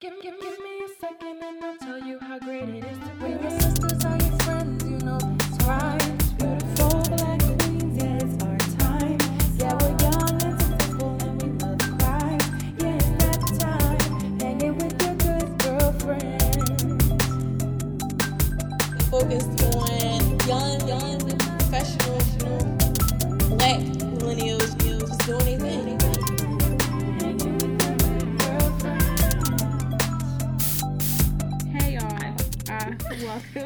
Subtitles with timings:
[0.00, 3.14] Give, give, give me a second and I'll tell you how great it is to
[3.22, 5.99] be your sisters are your friends, you know that's right.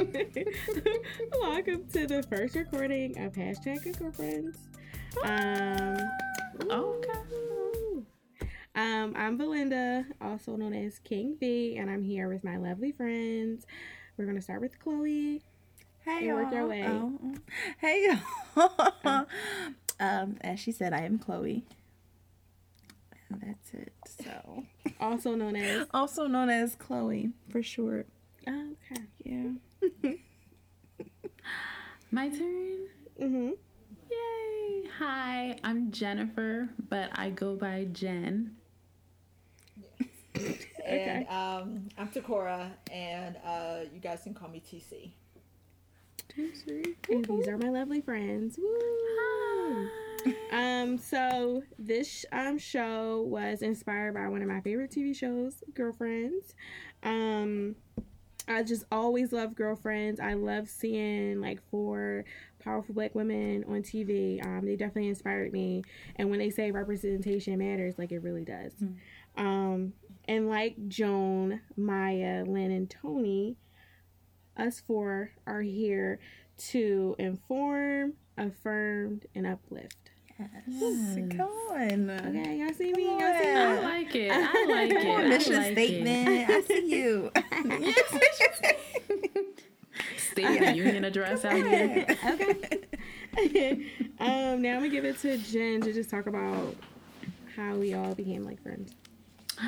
[1.41, 4.59] welcome, to the first recording of hashtag Good Girlfriends.
[5.23, 5.97] Um,
[6.71, 7.11] okay.
[8.75, 13.67] Um, I'm Belinda, also known as King V, and I'm here with my lovely friends.
[14.19, 15.41] We're gonna start with Chloe.
[16.05, 16.85] Hey, You work your way.
[16.87, 17.39] Oh, mm.
[17.79, 18.17] Hey,
[18.57, 19.27] y'all.
[20.01, 21.65] um, as she said, I am Chloe.
[23.31, 23.93] And that's it.
[24.23, 24.65] So,
[25.01, 28.07] Also known as also known as Chloe for short.
[28.47, 29.03] okay.
[29.25, 29.53] Yeah.
[32.11, 32.89] My turn.
[33.21, 33.51] Mm-hmm.
[34.11, 34.91] Yay!
[34.99, 38.57] Hi, I'm Jennifer, but I go by Jen.
[40.87, 45.11] And um, I'm Takora, and uh, you guys can call me TC.
[46.31, 46.95] TC.
[47.09, 48.59] And these are my lovely friends.
[48.59, 49.89] Woo!
[50.53, 56.55] Um, so this um show was inspired by one of my favorite TV shows, Girlfriends.
[57.03, 57.77] Um,
[58.47, 60.21] I just always love Girlfriends.
[60.21, 62.25] I love seeing like four
[62.63, 64.45] powerful black women on TV.
[64.45, 65.83] Um, they definitely inspired me.
[66.17, 68.73] And when they say representation matters, like it really does.
[69.37, 69.95] Um,
[70.29, 73.57] and like Joan, Maya, Lynn, and Toni,
[74.57, 76.19] us four are here
[76.57, 80.04] to inform, affirm, and uplift.
[80.39, 81.37] Yes.
[81.37, 82.11] Come on.
[82.11, 83.05] Okay, y'all see me?
[83.05, 83.53] Y'all see me.
[83.55, 84.31] I like it.
[84.33, 85.03] I like it.
[85.03, 86.51] Come on, I mission like statement.
[86.51, 87.31] I see you.
[87.37, 88.87] It.
[90.19, 92.07] State of the Union address out here.
[93.37, 93.87] Okay.
[94.21, 96.77] um, now I'm gonna give it to Jen to just talk about
[97.57, 98.93] how we all became like friends.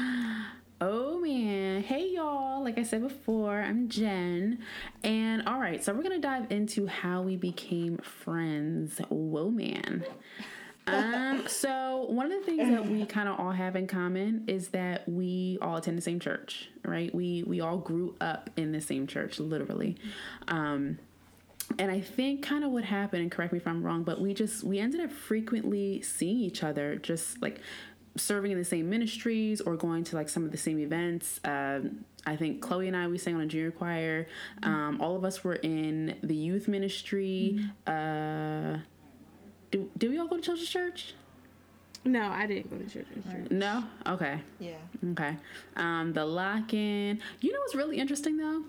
[0.79, 1.83] Oh man.
[1.83, 2.63] Hey y'all.
[2.63, 4.59] Like I said before, I'm Jen.
[5.03, 8.99] And all right, so we're going to dive into how we became friends.
[9.09, 10.05] Whoa man.
[10.87, 14.69] Um so one of the things that we kind of all have in common is
[14.69, 17.15] that we all attend the same church, right?
[17.15, 19.97] We we all grew up in the same church literally.
[20.49, 20.99] Um
[21.79, 24.35] and I think kind of what happened, and correct me if I'm wrong, but we
[24.35, 27.61] just we ended up frequently seeing each other, just like
[28.17, 31.41] serving in the same ministries or going to like some of the same events.
[31.45, 34.27] Um, I think Chloe and I we sang on a junior choir.
[34.63, 37.59] Um, all of us were in the youth ministry.
[37.87, 38.79] Uh,
[39.77, 41.15] do, did we all go to children's church?
[42.05, 43.51] No, I didn't go to children's church.
[43.51, 43.85] No.
[44.07, 44.41] Okay.
[44.61, 44.77] Yeah.
[45.13, 45.37] Okay.
[45.77, 47.21] Um, the lock in.
[47.41, 48.63] You know what's really interesting though?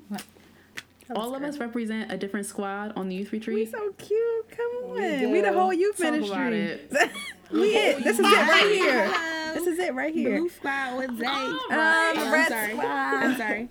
[1.16, 3.56] All of us represent a different squad on the youth retreat.
[3.56, 3.81] We retreat.
[3.81, 4.50] so cute.
[4.51, 4.95] Come on.
[5.22, 6.35] We We, the whole youth Talk ministry.
[6.35, 6.91] about it.
[7.51, 8.03] we it.
[8.03, 9.53] This is it right here.
[9.53, 10.39] This is it right here.
[10.39, 11.25] Blue squad with Zay.
[11.28, 12.13] All Um, right.
[12.18, 12.72] I'm red sorry.
[12.74, 12.85] squad.
[12.85, 13.69] I'm sorry.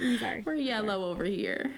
[0.00, 0.42] I'm sorry.
[0.44, 1.70] We're yellow over here.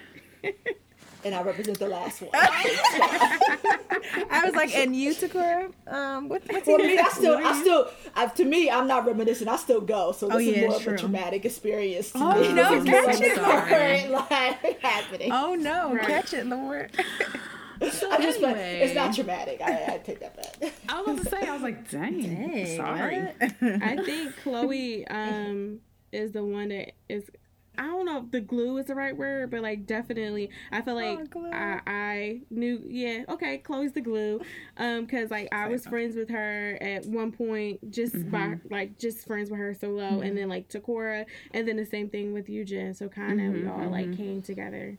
[1.27, 2.29] And I represent the last one.
[2.33, 5.73] I was like, and you, Takora?
[5.85, 9.05] Um, what, what's For your me, I still, I still, I, to me, I'm not
[9.05, 9.49] reminiscent.
[9.49, 10.13] I still go.
[10.13, 12.53] So this Oh, is yeah, more of a traumatic experience to Oh, me.
[12.53, 13.29] no, This catch more
[13.59, 13.67] it.
[13.67, 15.31] current life happening.
[15.33, 16.07] Oh no, Right.
[16.07, 16.91] catch it, Lord.
[17.81, 18.01] I just,
[18.39, 18.79] but anyway.
[18.85, 19.59] it's not traumatic.
[19.61, 20.71] I, I take that back.
[20.87, 23.27] I was about to say, I was like, dang, sorry.
[23.61, 25.81] I think Chloe um
[26.13, 27.29] is the one that is
[27.77, 30.95] I don't know if the glue is the right word, but like definitely I feel
[30.95, 31.51] like glue.
[31.51, 34.41] I, I knew yeah, okay, Chloe's the glue.
[34.77, 39.25] Um cuz like I was friends with her at one point just by like just
[39.25, 42.65] friends with her solo and then like Takora and then the same thing with you
[42.65, 42.93] Jen.
[42.93, 44.97] So kind of we all like came together.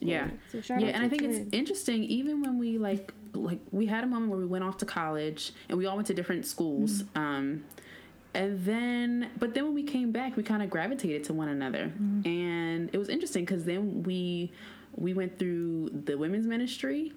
[0.00, 0.28] Yeah.
[0.50, 4.06] So Yeah, and I think it's interesting, even when we like, like we had a
[4.06, 7.02] moment where we went off to college and we all went to different schools.
[7.02, 7.18] Mm-hmm.
[7.18, 7.64] Um,
[8.34, 11.92] and then, but then when we came back, we kind of gravitated to one another,
[12.00, 12.28] Mm-hmm.
[12.28, 14.50] and it was interesting because then we
[14.96, 17.12] we went through the women's ministry,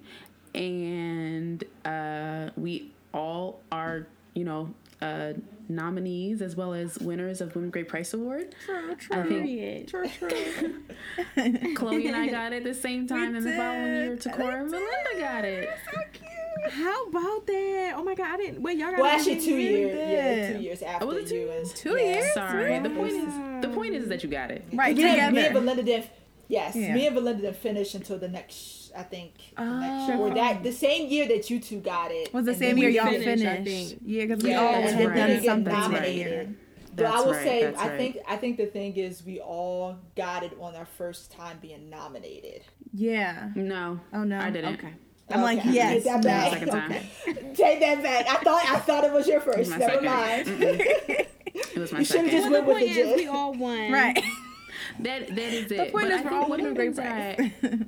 [0.54, 4.72] and uh, we all are, you know.
[5.00, 5.32] Uh,
[5.68, 8.52] nominees as well as winners of Women Great Price Award.
[8.68, 9.88] I think.
[9.88, 10.82] True, true.
[11.76, 14.20] Chloe and I got it the same time, and the following year, did.
[14.22, 15.70] Takora and Belinda got it.
[15.92, 16.30] So cute.
[16.70, 17.92] How about that?
[17.96, 19.78] Oh my god, I didn't wait, y'all got Well, it actually, the two same year?
[19.86, 20.10] years.
[20.50, 21.72] Yeah, two years after was it two you years?
[21.74, 22.04] Two yeah.
[22.14, 22.34] years?
[22.34, 22.78] Sorry.
[22.80, 24.64] The point is the point is that you got it.
[24.72, 25.32] Right, Me, and- together.
[25.32, 26.10] me and Belinda didn't.
[26.50, 26.94] Yes, Yeah.
[26.94, 28.90] me and Belinda didn't finish until the next.
[28.96, 30.06] I think the next Oh.
[30.08, 32.88] year, or that the same year that you two got it Was the same year
[32.88, 33.96] y'all finished, I finished.
[34.04, 35.16] Yeah, because we Yeah, all and that's had right.
[35.16, 35.82] done didn't something right.
[35.84, 36.00] together.
[36.06, 36.56] nominated.
[36.96, 37.98] But I will right, say, that's I right.
[37.98, 41.88] think I think the thing is, we all got it on our first time being
[41.90, 42.62] nominated.
[42.92, 43.50] Yeah.
[43.54, 44.00] No.
[44.12, 44.38] Oh no.
[44.40, 44.74] I didn't.
[44.74, 44.94] Okay.
[45.30, 45.72] I'm like Okay.
[45.72, 45.94] yes.
[45.94, 46.30] Take that no.
[46.30, 46.52] back.
[46.52, 46.92] Second time.
[47.54, 48.26] Take that back.
[48.28, 49.70] I thought I thought it was your first.
[49.70, 50.04] My Never second.
[50.06, 51.26] mind.
[51.54, 52.30] It was my You should've second.
[52.30, 53.90] just Well, the went with point the is, we all won.
[53.92, 54.22] Right.
[55.00, 55.68] That that is it.
[55.68, 57.60] The point But is I we're think all one of winning the great things prize.
[57.62, 57.86] that-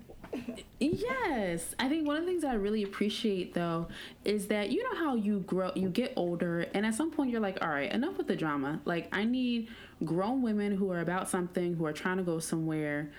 [0.78, 3.88] Yes, I think one of the things I really appreciate though
[4.24, 7.40] is that you know how you grow, you get older, and at some point you're
[7.40, 8.80] like, all right, enough with the drama.
[8.86, 9.68] Like I need
[10.04, 13.10] grown women who are about something, who are trying to go somewhere,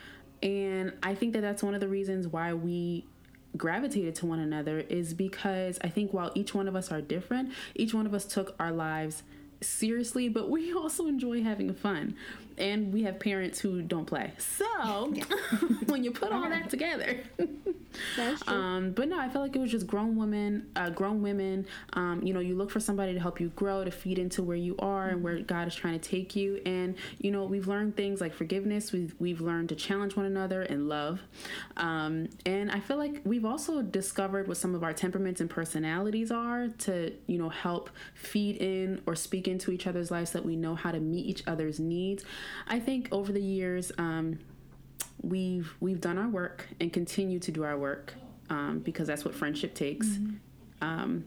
[0.41, 3.06] and I think that that's one of the reasons why we
[3.57, 7.51] gravitated to one another is because I think while each one of us are different,
[7.75, 9.24] each one of us took our lives
[9.62, 12.15] seriously, but we also enjoy having fun.
[12.57, 14.31] And we have parents who don't play.
[14.38, 15.13] So
[15.88, 17.19] when you put all that together,
[18.18, 18.56] That's true.
[18.56, 21.65] um, but no, I felt like it was just grown women, uh, grown women.
[21.94, 24.57] Um, you know, you look for somebody to help you grow, to feed into where
[24.57, 26.62] you are and where God is trying to take you.
[26.65, 28.92] And you know, we've learned things like forgiveness.
[28.92, 31.21] We've we've learned to challenge one another and love.
[31.77, 36.31] Um, and I feel like we've also discovered what some of our temperaments and personalities
[36.31, 40.45] are to you know help feed in or speak into each other's lives so that
[40.45, 42.24] we know how to meet each other's needs.
[42.67, 43.91] I think over the years.
[43.97, 44.39] Um,
[45.23, 48.13] we've we've done our work and continue to do our work
[48.49, 50.07] um, because that's what friendship takes.
[50.81, 51.25] Um,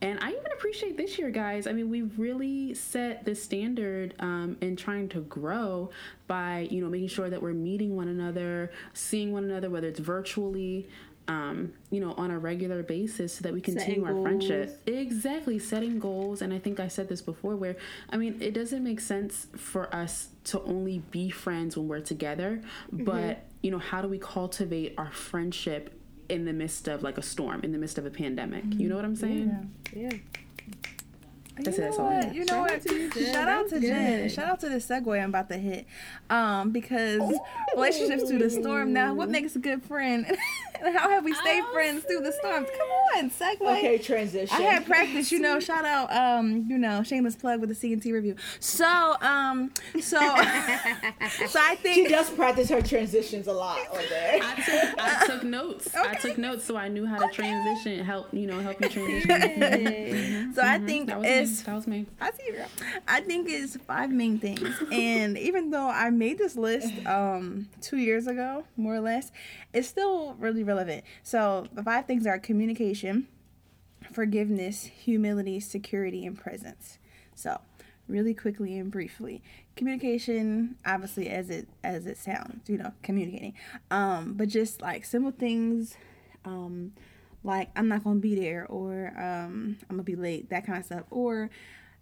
[0.00, 1.66] and I even appreciate this year, guys.
[1.66, 5.90] I mean, we've really set the standard um, in trying to grow
[6.28, 10.00] by you know making sure that we're meeting one another, seeing one another, whether it's
[10.00, 10.88] virtually.
[11.28, 14.24] Um, you know, on a regular basis, so that we continue our goals.
[14.24, 14.80] friendship.
[14.86, 16.40] Exactly, setting goals.
[16.40, 17.76] And I think I said this before where,
[18.08, 22.62] I mean, it doesn't make sense for us to only be friends when we're together,
[22.90, 25.92] but, you know, how do we cultivate our friendship
[26.30, 28.64] in the midst of like a storm, in the midst of a pandemic?
[28.70, 29.70] You know what I'm saying?
[29.94, 30.10] yeah.
[31.64, 32.34] That's you know that's what?
[32.34, 32.72] You know Shout what?
[32.72, 33.34] out to you, Jen.
[33.34, 34.28] Shout out to Jen.
[34.28, 35.86] Shout out to the segue I'm about to hit.
[36.30, 37.20] Um, because
[37.74, 38.92] relationships through the storm.
[38.92, 40.26] Now, what makes a good friend?
[40.82, 42.68] And How have we stayed Oh, friends through the storms?
[42.76, 42.88] Come
[43.24, 43.78] on, segue.
[43.78, 44.56] Okay, transition.
[44.56, 45.58] I had practice, you know.
[45.60, 48.36] Shout out, um, you know, shameless plug with the CNT review.
[48.60, 54.40] So, um, so, so I think She does practice her transitions a lot on there.
[54.42, 55.94] I took, I took notes.
[55.94, 60.52] I took notes so I knew how to transition, help, you know, help you transition.
[60.54, 60.62] so.
[60.62, 61.64] I think that was it's me.
[61.66, 62.06] That was me.
[62.20, 62.66] I see you, girl.
[63.06, 64.68] I think it's five main things.
[64.92, 69.30] And even though I made this list um two years ago, more or less,
[69.72, 71.04] it's still really relevant.
[71.22, 73.28] So the five things are communication,
[74.12, 76.98] forgiveness, humility, security, and presence.
[77.34, 77.60] So
[78.08, 79.42] really quickly and briefly.
[79.76, 83.54] Communication, obviously as it as it sounds, you know, communicating.
[83.90, 85.96] Um, but just like simple things,
[86.44, 86.92] um,
[87.44, 90.86] like I'm not gonna be there or um I'm gonna be late, that kind of
[90.86, 91.04] stuff.
[91.10, 91.50] Or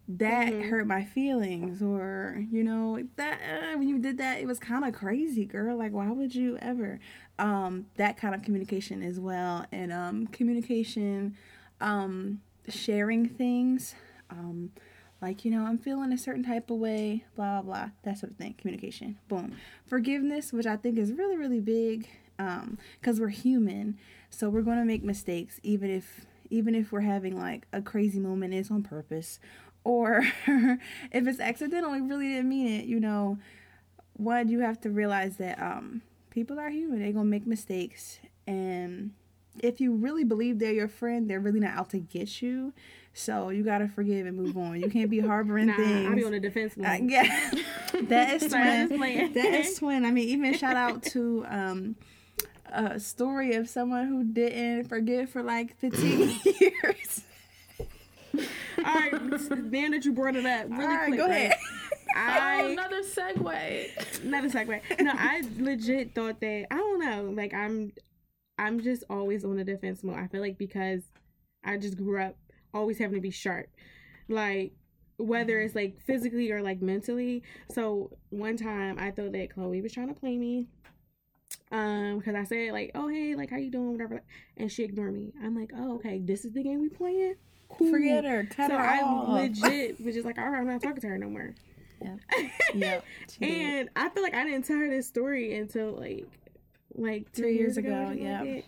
[0.08, 4.58] that hurt my feelings or you know that uh, when you did that it was
[4.58, 7.00] kind of crazy girl like why would you ever?
[7.38, 11.37] Um that kind of communication as well and um communication
[11.81, 13.94] um sharing things
[14.31, 14.70] um
[15.20, 18.32] like you know i'm feeling a certain type of way blah blah blah that sort
[18.32, 19.55] of thing communication boom.
[19.87, 22.08] Forgiveness which i think is really really big
[22.38, 23.99] um because we're human
[24.31, 28.19] so we're going to make mistakes even if even if we're having like a crazy
[28.19, 29.38] moment it's on purpose
[29.86, 30.22] or
[31.12, 33.38] if it's accidental we really didn't mean it you know
[34.14, 39.12] one you have to realize that um people are human they're gonna make mistakes and
[39.62, 42.72] if you really believe they're your friend they're really not out to get you
[43.14, 46.24] so you gotta forgive and move on you can't be harboring Nah, things I be
[46.24, 46.86] on the defense mode.
[46.86, 47.50] uh, yeah,
[48.08, 49.32] that is twin.
[49.32, 50.05] That is twin.
[50.05, 51.96] I mean, even shout out to um,
[52.70, 57.24] a story of someone who didn't forgive for like 15 years.
[58.84, 59.12] All right,
[59.70, 60.69] man, that you brought it up.
[60.70, 61.19] Really All right, quick.
[61.19, 61.36] go right?
[61.36, 61.58] ahead.
[62.19, 64.22] Oh, another segue.
[64.24, 64.81] another segue.
[65.02, 67.31] No, I legit thought that I don't know.
[67.36, 67.93] Like I'm,
[68.58, 70.16] I'm just always on the defense mode.
[70.16, 71.02] I feel like because
[71.62, 72.36] I just grew up
[72.72, 73.69] always having to be sharp,
[74.28, 74.72] like
[75.19, 77.43] whether it's like physically or like mentally.
[77.70, 80.69] So one time I thought that Chloe was trying to play me.
[81.73, 84.23] Um, because I said like, "Oh hey, like how you doing?" Whatever,
[84.56, 85.32] and she ignored me.
[85.43, 87.35] I'm like, "Oh okay, this is the game we playing."
[87.69, 87.91] Cool.
[87.91, 88.44] Forget her.
[88.44, 89.29] Cut so her I off.
[89.29, 91.55] legit was just like, "All right, I'm not talking to her no more."
[92.75, 93.05] Yep.
[93.39, 93.44] she.
[93.63, 96.27] And I feel like I didn't tell her this story until like
[96.94, 98.08] like two Three years, years ago.
[98.08, 98.43] ago, yeah.
[98.43, 98.65] like.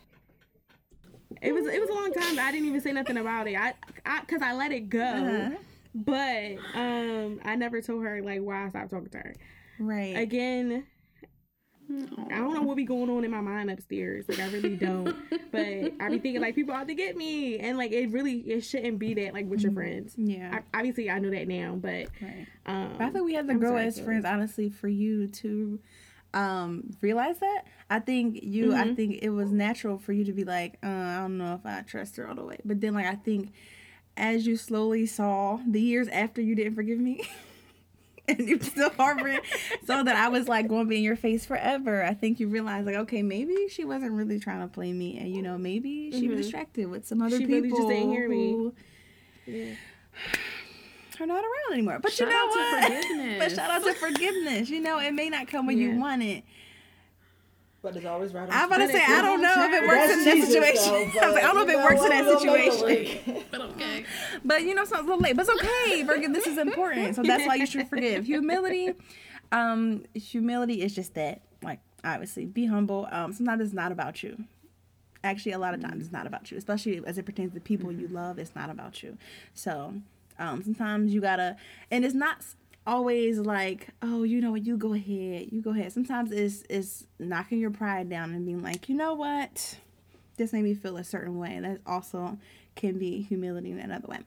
[1.43, 2.39] It was it was a long time.
[2.39, 3.55] I didn't even say nothing about it.
[3.57, 3.75] I
[4.05, 5.03] I because I let it go.
[5.03, 5.51] Uh-huh.
[5.95, 9.35] But um, I never told her like why I stopped talking to her.
[9.79, 10.17] Right.
[10.17, 10.87] Again,
[12.31, 14.29] I don't know what be going on in my mind upstairs.
[14.29, 15.15] Like I really don't.
[15.51, 18.61] but I be thinking like people out to get me, and like it really it
[18.63, 20.15] shouldn't be that like with your friends.
[20.17, 20.61] Yeah.
[20.73, 22.47] I, obviously I know that now, but Right.
[22.67, 25.81] um, But I think we have to I'm sorry, as friends, honestly, for you to
[26.35, 27.65] um realize that.
[27.89, 28.97] I think you I Mhm.
[28.97, 31.81] think it was natural for you to be like, uh, I don't know if I
[31.83, 32.59] trust her all the way.
[32.65, 33.53] But then like I think
[34.17, 37.23] as you slowly saw the years after you didn't forgive me
[38.39, 39.41] and you still harboring
[39.87, 42.05] so that I was like going to be in your face forever.
[42.05, 45.35] I think you realized like, okay, maybe she wasn't really trying to play me and
[45.35, 46.43] you know, maybe she was Mhm.
[46.43, 48.73] distracted with some other She people really just didn't hear me.
[49.47, 49.75] yeah.
[51.21, 51.99] are not around anymore.
[52.01, 52.85] But Shout you know out to what?
[53.05, 53.39] forgiveness.
[53.41, 54.71] but shout out to forgiveness.
[54.71, 56.45] You know, it may not come when you want it.
[57.81, 60.25] But it's always right I'm about to say I don't know if it works in
[60.25, 60.95] that situation.
[61.23, 62.45] I was like, I don't know if it works in that know what?
[62.61, 63.45] It'll situation.
[63.53, 64.05] But okay.
[64.45, 65.37] But you know, so it's a little late.
[65.37, 66.05] But it's okay.
[66.05, 67.15] Forgiveness is important.
[67.15, 68.27] So that's why you should forgive.
[68.27, 68.95] Humility,
[69.53, 71.43] um, humility is just that.
[71.63, 73.09] Like, obviously, be humble.
[73.13, 74.45] Um, sometimes it's not about you.
[75.25, 77.91] Actually, a lot of times it's not about you, especially as it pertains to people
[77.93, 78.39] you love.
[78.39, 79.19] It's not about you.
[79.55, 79.95] So,
[80.39, 81.57] um, sometimes you gotta,
[81.91, 82.55] and it's not s-
[82.89, 85.93] always like, oh, you know what, you go ahead, you go ahead.
[85.93, 89.77] Sometimes it's it's knocking your pride down and being like, you know what,
[90.39, 91.61] this made me feel a certain way.
[91.61, 92.39] That also
[92.77, 94.19] can be humility in another way.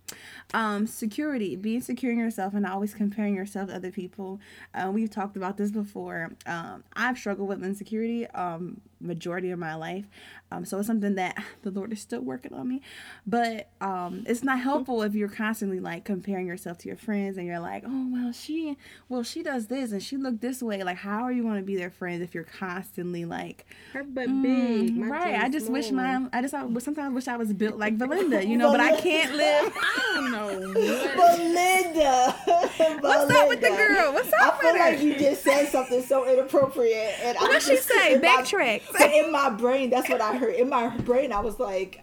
[0.54, 4.40] Um, security, being secure in yourself and always comparing yourself to other people.
[4.76, 6.32] Uh, we've talked about this before.
[6.46, 10.06] Um, I've struggled with insecurity um, majority of my life.
[10.54, 12.82] Um, so it's something that the Lord is still working on me.
[13.26, 17.48] But um, it's not helpful if you're constantly like comparing yourself to your friends and
[17.48, 18.78] you're like, oh well, she
[19.08, 20.84] well she does this and she looked this way.
[20.84, 24.28] Like, how are you going to be their friends if you're constantly like Her butt
[24.42, 24.96] big.
[24.96, 25.36] my Mm, right.
[25.36, 28.46] I joint's just wish my I just I sometimes wish I was built like Belinda,
[28.46, 29.74] you know, but I can't live.
[29.82, 31.38] I don't know what.
[31.38, 32.32] Belinda.
[33.02, 34.14] What's up with the girl?
[34.14, 34.92] What's I up feel with her?
[34.92, 38.20] like you just said something so inappropriate, and I What'd she just say?
[38.20, 38.82] Backtrack.
[38.98, 40.56] but in my brain, that's what I heard.
[40.56, 42.02] In my brain, I was like,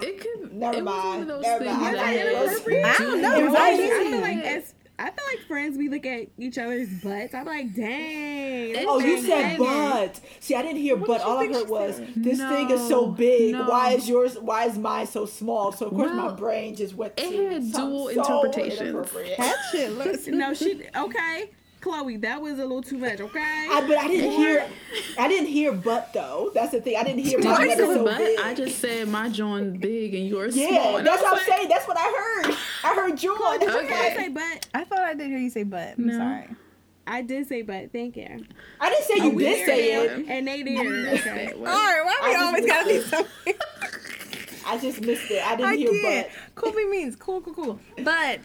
[0.00, 0.52] It could.
[0.52, 1.22] Never it was one mind.
[1.22, 1.94] of those Never things mind.
[1.96, 2.60] that I was?
[2.66, 3.36] I don't know.
[3.36, 6.88] It It's I feel like as I feel like friends, we look at each other's
[7.02, 7.34] butts.
[7.34, 8.76] I'm like, dang.
[8.86, 10.20] Oh, you said butt.
[10.38, 11.20] See, I didn't hear butt.
[11.20, 12.12] All I heard was said?
[12.14, 13.54] this thing is so big.
[13.54, 13.64] no.
[13.68, 14.38] Why is yours?
[14.38, 15.72] Why is mine so small?
[15.72, 18.80] So of course my brain just went it to had dual so interpretations.
[18.90, 19.36] inappropriate.
[19.38, 21.50] That shit looks No, she okay.
[21.84, 23.40] Chloe, that was a little too much, okay?
[23.70, 24.66] I, but I didn't hear.
[25.18, 26.50] I didn't hear butt though.
[26.54, 26.96] That's the thing.
[26.96, 28.16] I didn't hear Did mine you that say is so butt?
[28.18, 28.38] big.
[28.40, 30.96] I just said my joint big and yours yeah, small.
[30.96, 31.68] and that's what I'm like, saying.
[31.68, 32.56] That's what I heard.
[32.84, 33.60] I heard John.
[33.60, 34.14] Did you Okay.
[34.16, 34.66] say butt?
[34.72, 35.94] I thought I did hear you say butt.
[35.98, 36.16] I'm No.
[36.16, 36.56] sorry.
[37.06, 37.92] I did say butt.
[37.92, 38.46] Thank you.
[38.80, 40.24] I didn't say oh, you We did say it.
[40.26, 41.18] And they did.
[41.20, 41.52] Okay.
[41.52, 43.04] All right, why I we just always missed gotta be it.
[43.04, 43.54] something?
[44.66, 45.46] I just missed it.
[45.46, 46.26] I didn't I hear can't.
[46.28, 46.36] butt.
[46.54, 47.80] Cool me means cool, cool, cool.
[48.02, 48.40] But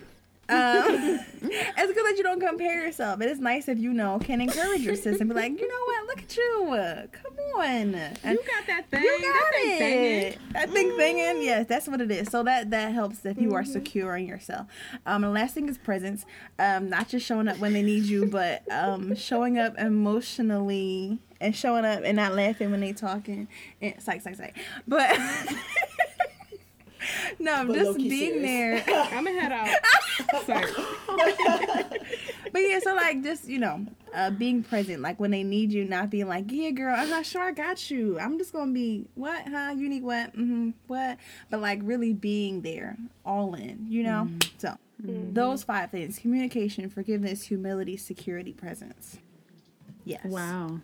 [0.49, 3.21] um, it's good that you don't compare yourself.
[3.21, 5.85] It is nice if you know can encourage your sis and be like, you know
[5.85, 6.07] what?
[6.07, 7.09] Look at you.
[7.11, 7.95] Come on.
[7.95, 9.03] And You got that thing.
[9.03, 10.39] You got that thing it.
[10.53, 10.55] banging.
[10.55, 12.29] I think banging, yes, that's what it is.
[12.29, 14.67] So that that helps if you are secure in yourself.
[15.05, 16.25] Um, the last thing is presence.
[16.57, 21.55] Um, not just showing up when they need you, but um, showing up emotionally and
[21.55, 23.47] showing up and not laughing when they talking.
[23.81, 24.57] And psych, psych, psych.
[24.87, 25.17] But
[27.39, 28.85] no, But just being serious.
[28.85, 28.95] there.
[29.11, 30.45] I'm gonna head out.
[30.45, 30.71] Sorry.
[32.51, 35.85] But yeah, so like just you know, uh, being present, like when they need you,
[35.85, 38.19] not being like, yeah, girl, I'm not sure I got you.
[38.19, 39.75] I'm just gonna be what, huh?
[39.77, 40.33] You need what?
[40.35, 40.71] Mm-hmm.
[40.87, 41.19] What?
[41.51, 44.29] But like really being there, all in, you know.
[44.57, 49.19] So those five things: communication, forgiveness, humility, security, presence.
[50.03, 50.25] Yes.
[50.25, 50.79] Wow.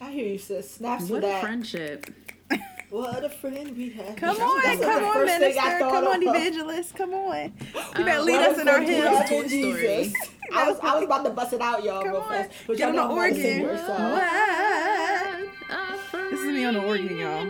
[0.00, 0.70] I hear you, sis.
[0.70, 1.42] Snaps for What a that.
[1.42, 2.06] friendship.
[2.94, 4.14] What a friend we have.
[4.14, 5.78] Come on, that's come on, first thing I minister.
[5.80, 6.22] Come on, of.
[6.22, 6.94] evangelist.
[6.94, 7.52] Come on.
[7.98, 9.08] You better lead us in our friend hymns.
[9.18, 9.80] have Toy in Story.
[10.04, 10.14] Jesus.
[10.54, 12.28] I was I was about to bust it out, y'all, Come real on.
[12.28, 12.50] fast.
[12.68, 13.78] But Get on y'all the know how to sing organ.
[13.78, 14.12] yourself.
[16.12, 16.30] What?
[16.30, 17.42] This is me on the organ, y'all.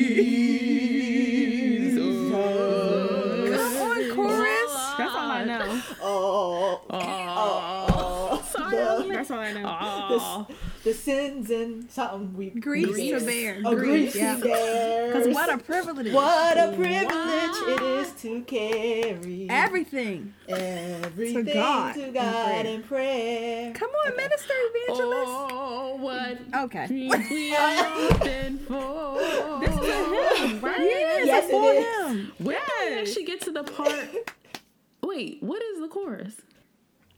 [3.55, 4.73] Come on, chorus.
[4.97, 5.81] That's all I know.
[6.01, 9.09] Oh, Oh, sorry.
[9.15, 9.63] That's all I know.
[9.65, 10.47] Oh.
[10.83, 13.61] The sins and something we Grief we- to bear.
[13.63, 14.35] Oh, Grief, grief yeah.
[14.35, 15.07] to bear.
[15.13, 16.11] Because what a privilege.
[16.11, 20.33] What a privilege it is to carry Everything.
[20.47, 22.65] everything To God to in prayer.
[22.65, 23.73] in prayer.
[23.73, 25.31] Come on, minister evangelist.
[25.31, 26.87] Oh, what Okay.
[26.87, 29.19] dreams we often for.
[29.59, 30.79] This is a hymn, right?
[30.79, 32.11] Yes, Yes, I it for is.
[32.15, 32.31] him.
[32.39, 34.09] When do we actually get to the part?
[35.03, 36.35] Wait, what is the chorus?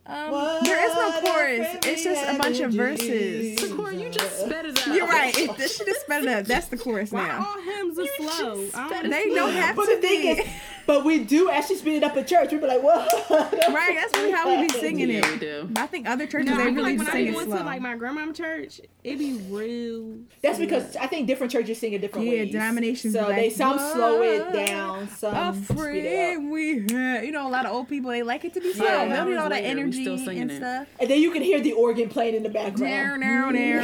[0.06, 1.68] Um, What there is no chorus.
[1.86, 3.08] It's we just a bunch of verses.
[3.08, 3.70] Jesus.
[3.70, 4.88] Sakura, you just sped it up.
[4.94, 5.38] You're right.
[5.38, 6.46] It, this shit is spelled up.
[6.46, 7.48] That's the chorus Why now.
[7.48, 8.66] all hymns are slow?
[8.74, 10.42] I don't They don't have But to the thing be.
[10.42, 10.48] is,
[10.86, 12.52] but we do actually speed it up in church.
[12.52, 13.06] We'd be like, whoa.
[13.74, 15.32] Right, that's really how we be singing Yeah, it.
[15.32, 15.70] we do.
[15.78, 17.34] I think other churches No, they I feel really like when I sing be it
[17.34, 17.58] going slow.
[17.60, 20.18] to like my grandma's church, it be real.
[20.42, 22.52] That's because I think different churches sing it different Yeah, ways.
[22.52, 24.54] denominations So be they like, some slow it "What?
[24.54, 25.78] down, a some speed it up.
[25.78, 27.24] friend we had.
[27.26, 28.86] You know, a lot of old people they like it to be slow.
[28.86, 29.08] Yeah.
[29.08, 30.58] they don't need all that later, we still singing and it.
[30.58, 30.88] stuff.
[31.00, 33.22] And then you can hear the organ playing in the background.
[33.22, 33.24] down,
[33.54, 33.76] down, Shout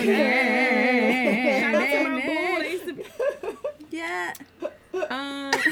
[1.75, 2.60] out to down, my down, bull.
[2.60, 3.04] They used to be.
[3.92, 4.34] Yeah.
[5.10, 5.51] Um,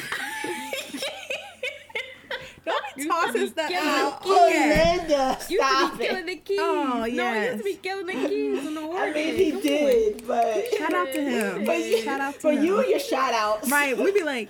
[2.66, 4.22] Don't be tossing stuff killing out.
[4.24, 4.98] the Oh, Okay.
[4.98, 6.28] Linda, used to stop be killing it.
[6.28, 6.60] the keys.
[6.62, 7.16] Oh, yeah.
[7.16, 9.04] No, he used to be killing the keys on the organ.
[9.04, 9.64] I mean, he Come on.
[9.64, 11.66] did, but Shout out to him.
[11.66, 12.66] But you, Shout out to for him.
[12.66, 13.72] you and your shout outs.
[13.72, 14.50] Right, we be like,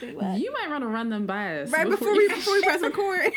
[0.00, 1.70] You might want to run them by us.
[1.70, 3.32] right before we before we press record.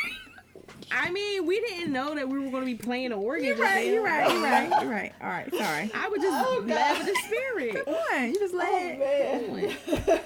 [0.92, 3.46] I mean, we didn't know that we were going to be playing an organ.
[3.46, 5.14] You're right, you're right, you're right, you're right.
[5.22, 5.92] All right, sorry.
[5.94, 6.70] I would just Oh, God.
[6.70, 7.86] laugh at the spirit.
[7.86, 9.76] Come on, you just let Oh, man.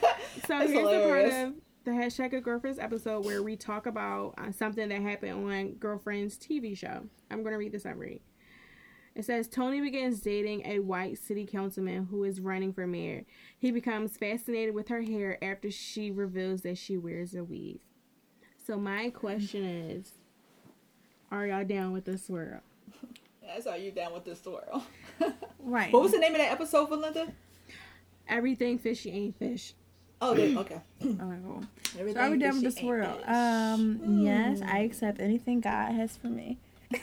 [0.47, 1.47] So That's here's the part hilarious.
[1.49, 1.53] of
[1.85, 6.37] the hashtag of girlfriends episode where we talk about uh, something that happened on Girlfriends
[6.37, 7.05] TV show.
[7.31, 8.21] I'm gonna read the summary.
[9.15, 13.25] It says Toni begins dating a white city councilman who is running for mayor.
[13.57, 17.81] He becomes fascinated with her hair after she reveals that she wears a weave.
[18.65, 20.13] So my question is,
[21.37, 22.59] are y'all down with this swirl?
[23.45, 24.85] That's how you down with this swirl.
[25.65, 25.93] Right.
[25.93, 27.31] What was the name of that episode, Belinda?
[28.27, 29.73] Everything fishy ain't fish.
[30.21, 30.81] Oh, okay.
[31.05, 31.63] Oh, cool.
[31.97, 33.19] Everything So are we done with this world?
[33.19, 33.29] fish.
[33.29, 36.57] Um, yes, I accept anything God has for me.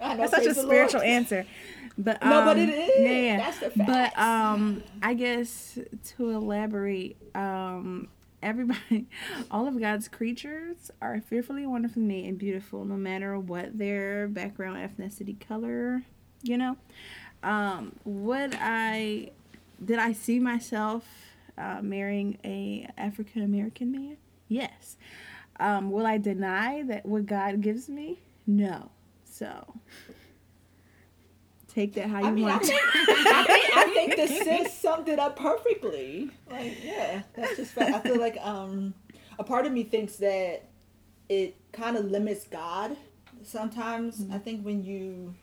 [0.00, 1.10] That's such a spiritual Lord.
[1.10, 1.44] answer.
[1.98, 2.90] But um, No, but it is.
[2.98, 3.36] Yeah, yeah.
[3.38, 5.76] That's the But um, I guess
[6.16, 8.06] to elaborate, um,
[8.44, 9.06] everybody,
[9.50, 14.76] all of God's creatures are fearfully, wonderfully made and beautiful, no matter what their background,
[14.76, 16.02] ethnicity, color.
[16.42, 16.76] You know,
[17.42, 19.30] um, would I?
[19.84, 21.04] Did I see myself
[21.58, 24.18] uh, marrying a African American man?
[24.48, 24.96] Yes.
[25.58, 28.20] Um, will I deny that what God gives me?
[28.46, 28.90] No.
[29.24, 29.74] So
[31.74, 32.64] take that how you I mean, I want.
[32.66, 36.30] think, I think I think the sis summed it up perfectly.
[36.50, 37.72] Like, yeah, that's just.
[37.72, 37.94] fact.
[37.94, 38.94] I feel like um,
[39.38, 40.64] a part of me thinks that
[41.28, 42.96] it kind of limits God.
[43.42, 44.32] Sometimes Mm-hmm.
[44.34, 45.34] I think when you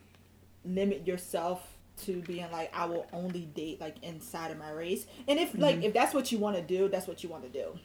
[0.64, 1.68] limit yourself
[2.04, 5.76] to being like, I will only date like inside of my race, and if like
[5.76, 5.84] Mm-hmm.
[5.84, 7.78] if that's what you want to do, that's what you want to do.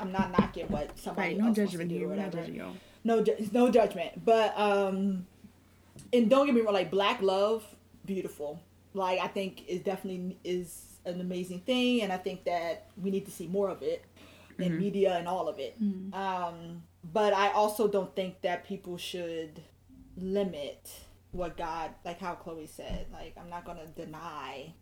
[0.00, 2.08] I'm not knocking what somebody Right, no else wants judgment to do here.
[2.08, 2.44] whatever
[3.04, 5.26] no no judgment but um
[6.12, 7.64] and don't get me wrong like black love
[8.04, 8.60] beautiful.
[8.92, 13.24] Like i think it definitely is an amazing thing and i think that we need
[13.26, 14.04] to see more of it
[14.58, 15.76] in media and all of it.
[16.12, 19.62] Um but i also don't think that people should
[20.16, 20.90] limit
[21.32, 24.72] what god like how chloe said like i'm not gonna deny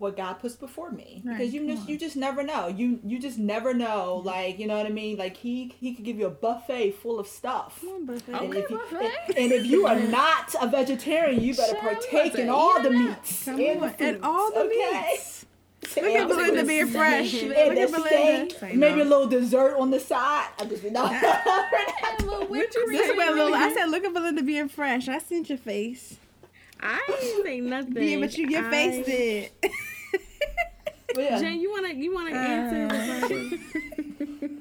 [0.00, 2.98] what God puts before me Right, because you come just you just never know you
[3.04, 4.26] you just never know mm-hmm.
[4.26, 7.20] like you know what I mean like he he could give you a buffet full
[7.20, 8.32] of stuff Come on, buffet.
[8.32, 9.12] and, Okay, if you, buffet.
[9.28, 12.90] and, and if you are not a vegetarian you better Child, partake in all the
[12.90, 15.08] meats and, on, the and all the okay?
[15.12, 15.46] meats.
[15.96, 17.32] Look at Belinda being fresh.
[17.42, 18.50] and Look at Belinda.
[18.54, 21.08] steak, maybe a little dessert on the side I just no
[22.50, 23.56] This is what Lola.
[23.56, 25.08] I said, look at Belinda being fresh.
[25.08, 26.16] I seen your face.
[26.80, 28.08] I didn't say nothing.
[28.08, 29.50] Yeah, but you your I- face did.
[31.14, 31.40] But yeah.
[31.40, 32.88] Jen, you wanna you wanna answer?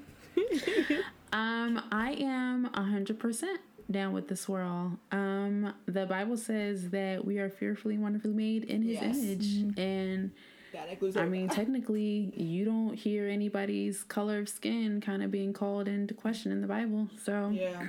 [1.32, 4.98] Um, I am hundred percent down with the swirl.
[5.12, 9.16] Um, the Bible says that we are fearfully, and wonderfully made in His Yes.
[9.16, 10.32] image, and
[10.74, 11.42] Yeah, that includes I everybody.
[11.42, 16.52] mean, technically, you don't hear anybody's color of skin kind of being called into question
[16.52, 17.10] in the Bible.
[17.24, 17.80] So, yeah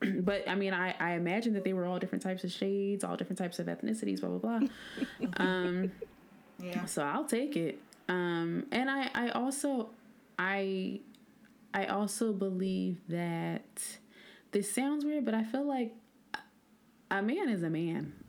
[0.20, 3.16] but I mean, I, I imagine that they were all different types of shades, all
[3.16, 4.68] different types of ethnicities, blah blah blah.
[5.36, 5.92] um,
[6.62, 7.78] yeah so I'll take it.
[8.08, 9.90] Um, and I, I also,
[10.38, 11.00] I,
[11.74, 13.82] I also believe that
[14.52, 15.94] this sounds weird, but I feel like
[17.10, 18.12] a man is a man.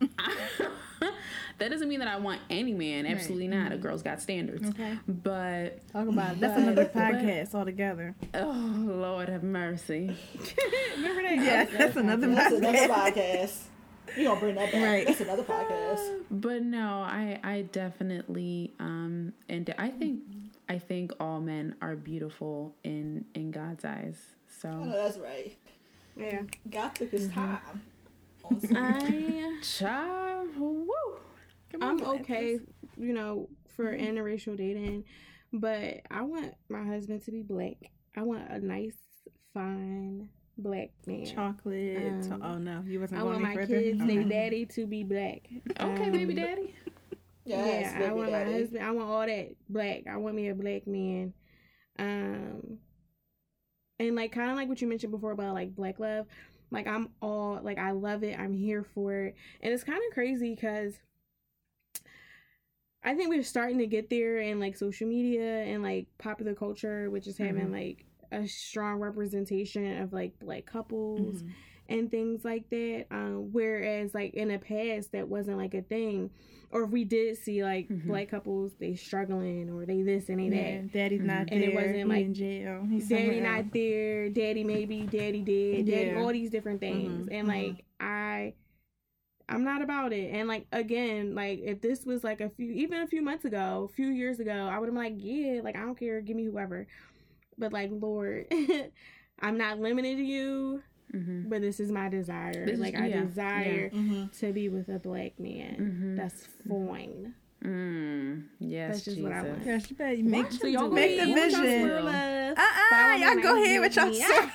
[1.58, 3.06] that doesn't mean that I want any man.
[3.06, 3.72] Absolutely not.
[3.72, 4.68] A girl's got standards.
[4.68, 4.98] Okay.
[5.06, 6.40] But Talk about it.
[6.40, 8.14] That's But- another but- podcast altogether.
[8.34, 10.14] oh Lord have mercy.
[10.96, 11.36] Remember that?
[11.36, 13.12] Yeah, that's another that's another podcast.
[13.14, 13.58] podcast
[14.16, 15.06] we gonna bring that back Right.
[15.06, 20.22] that's another podcast But no, I I definitely um and I think
[20.68, 24.18] I think all men are beautiful in in God's eyes.
[24.64, 25.56] I know So that's right
[26.16, 26.42] Yeah.
[26.70, 27.40] God took his Mm-hmm.
[27.40, 27.82] time
[28.44, 30.86] on some- I child, woo.
[31.80, 32.58] I'm on, okay,
[32.96, 35.04] you know, for interracial dating,
[35.52, 37.76] but I want my husband to be black.
[38.16, 38.96] I want a nice,
[39.52, 41.24] fine black man.
[41.26, 41.96] Chocolate.
[42.30, 43.80] Um, oh no, you wasn't I going want my further.
[43.80, 44.14] kids, Okay.
[44.16, 45.48] their daddy, to be black.
[45.80, 46.74] Okay, Um, baby daddy.
[47.44, 48.84] yes, yeah, I baby want my husband.
[48.84, 50.02] I want all that black.
[50.10, 51.32] I want me a black man.
[51.98, 52.78] Um,
[53.98, 56.26] and like kind of like what you mentioned before about like black love
[56.70, 60.14] like i'm all like i love it i'm here for it and it's kind of
[60.14, 60.94] crazy because
[63.02, 67.10] i think we're starting to get there in like social media and like popular culture
[67.10, 71.50] which is having like a strong representation of like black couples Mhm.
[71.88, 76.30] and things like that um whereas like in the past that wasn't like a thing
[76.70, 78.06] or if we did see like Mhm.
[78.06, 81.70] black couples they struggling or they this and they that Yeah, daddy's not And there.
[81.70, 82.86] it wasn't, he like, in jail.
[82.90, 83.66] He's daddy somewhere not else.
[83.72, 86.20] there, daddy maybe, daddy dead, daddy Yeah.
[86.20, 87.26] all these different things.
[87.26, 88.52] Mhm, And like I
[89.50, 90.30] I'm not about it.
[90.34, 93.88] And like again, like if this was like a few even a few months ago,
[93.90, 96.36] a few years ago, I would have been like, yeah, like I don't care, give
[96.36, 96.86] me whoever.
[97.58, 98.46] But like Lord,
[99.40, 100.82] I'm not limited to you,
[101.14, 101.48] Mhm.
[101.48, 102.64] but this is my desire.
[102.64, 104.38] This is- like I yeah, desire Mhm.
[104.40, 105.76] to be with a black man.
[105.78, 106.16] Mhm.
[106.16, 107.34] That's fine.
[107.64, 108.44] Mm.
[108.60, 109.50] Yes, That's just what I Jesus.
[109.50, 109.64] want.
[109.64, 111.60] Gosh, you better make, So y'all make the vision.
[111.60, 112.54] swear love.
[112.54, 114.20] But Uh-uh, y'all go ahead with y'all beauty.
[114.24, 114.46] story.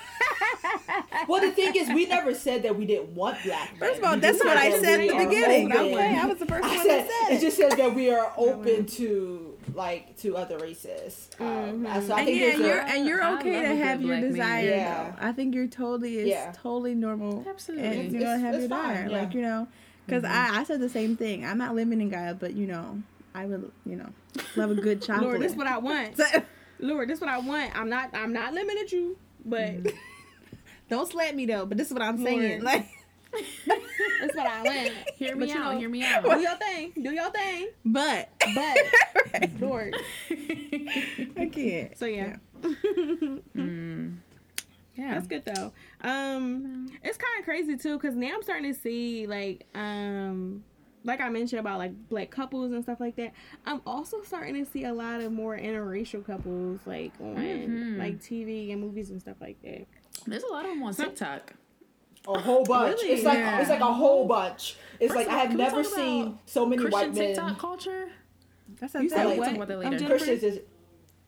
[1.27, 3.79] Well, the thing is, we never said that we didn't want black men.
[3.89, 5.71] First of all, that's what I said we at the beginning.
[5.71, 7.41] Okay, I was the first I one that said, said it it.
[7.41, 11.29] just says that we are open to like to other races.
[11.39, 12.07] Um, Mhm.
[12.07, 14.69] so I And think yeah, you're and you're okay to have your desire.
[14.69, 15.15] Yeah.
[15.19, 16.51] I think you're totally it's Yeah.
[16.55, 17.45] totally normal.
[17.47, 17.85] Absolutely.
[17.87, 19.21] And you It's- know have your fine, desire, yeah.
[19.21, 19.67] like you know,
[20.05, 21.45] because I I said the same thing.
[21.45, 23.01] I'm not limiting guy, but you know,
[23.35, 24.09] I would you know
[24.55, 25.23] love a good chocolate.
[25.29, 26.17] Lord, this is what I want.
[26.17, 26.43] So-
[26.79, 27.75] Lord, this is what I want.
[27.77, 29.73] I'm not I'm not limited you, but
[30.89, 31.65] don't slap me though.
[31.65, 32.61] But this is what I'm saying.
[32.61, 32.63] Lord.
[32.63, 32.87] Like,
[34.19, 34.91] that's what I want.
[35.15, 35.73] Hear But me you out.
[35.73, 36.23] know- hear me out.
[36.23, 36.91] Do your thing.
[37.01, 37.69] Do your thing.
[37.85, 39.95] but But Lord.
[40.31, 41.97] I can't.
[41.97, 42.37] So yeah.
[42.61, 44.15] mm.
[44.95, 45.13] Yeah.
[45.15, 45.71] That's good though.
[46.01, 50.63] Um it's kind of crazy too cuz now I'm starting to see like um
[51.05, 53.33] like I mentioned about like black couples and stuff like that.
[53.65, 57.97] I'm also starting to see a lot of more interracial couples like on Mhm.
[57.97, 59.85] like TV and movies and stuff like that.
[60.27, 61.53] There's a lot of them on Some- TikTok.
[62.27, 63.01] A whole bunch.
[63.01, 63.13] Really?
[63.15, 63.59] It's like Yeah.
[63.59, 64.77] it's like a whole bunch.
[64.99, 67.27] It's First like of I have never seen so many Christian white men.
[67.35, 68.09] TikTok culture.
[68.79, 69.17] That's a You thing.
[69.17, 69.45] said like- what?
[69.47, 70.05] Talk about that I'm later.
[70.07, 70.59] Christians is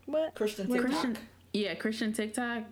[0.05, 0.35] What?
[0.35, 0.85] Christian TikTok.
[0.89, 1.17] Christian.
[1.53, 2.63] Yeah, Christian TikTok.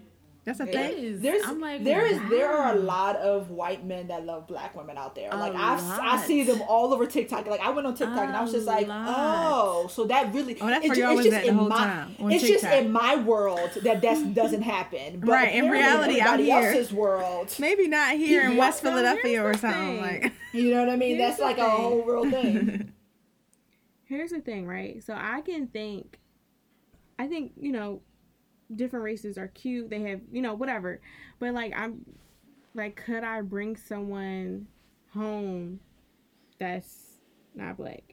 [0.46, 0.98] That's a It thing.
[1.06, 1.22] is.
[1.22, 4.76] There's I'm like, there is there are a lot of white men that love black
[4.76, 5.30] women out there.
[5.32, 7.48] A Like I I see them all over TikTok.
[7.48, 9.06] Like I went on TikTok and I was just like, oh, lot.
[9.08, 11.56] oh, so that really Oh, that's it's where ju- y'all it's was just the in
[11.56, 15.22] whole my- time, on It's just in my world that that doesn't happen.
[15.22, 16.72] But Right, in reality, out everybody here.
[16.74, 17.56] else's world.
[17.60, 20.02] Maybe not here in West Philadelphia or something.
[20.02, 21.16] Like, You know what I mean?
[21.16, 22.92] Here's That's the like a whole real thing.
[24.04, 25.02] Here's the thing, right?
[25.02, 26.20] So I can think,
[27.18, 28.02] I think you know,
[28.76, 29.90] different races are cute.
[29.90, 31.00] They have you know whatever,
[31.40, 32.06] but like I'm,
[32.76, 34.68] like, could I bring someone
[35.14, 35.80] home
[36.60, 37.20] that's
[37.56, 38.04] not black?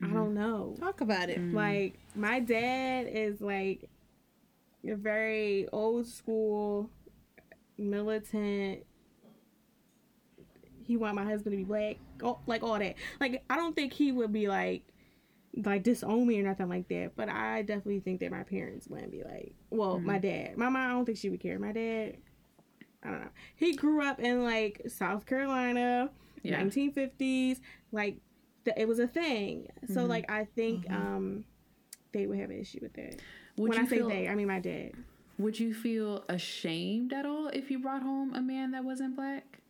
[0.00, 0.14] I mm-hmm.
[0.14, 0.74] don't know.
[0.80, 1.38] talk about it.
[1.38, 1.54] Mm.
[1.54, 3.88] Like my dad is like
[4.88, 6.90] a very old school,
[7.76, 8.84] militant.
[10.84, 12.94] He want my husband to be black, all, like all that.
[13.20, 14.82] Like I don't think he would be like,
[15.56, 17.12] like disown me or nothing like that.
[17.16, 20.22] But I definitely think that my parents wouldn't be like, well, my mm-hmm.
[20.22, 21.58] dad, my mom, I don't think she would care.
[21.58, 22.16] My dad,
[23.02, 23.30] I don't know.
[23.56, 26.10] He grew up in like South Carolina,
[26.42, 26.60] Yeah.
[26.62, 27.60] 1950s.
[27.92, 28.18] Like
[28.64, 29.68] th- it was a thing.
[29.88, 30.08] So mm-hmm.
[30.08, 30.94] like I think mm-hmm.
[30.94, 31.44] um
[32.12, 33.20] they would have an issue with that.
[33.56, 34.92] Would when you I say feel, they, I mean my dad.
[35.38, 39.62] Would you feel ashamed at all if you brought home a man that wasn't black?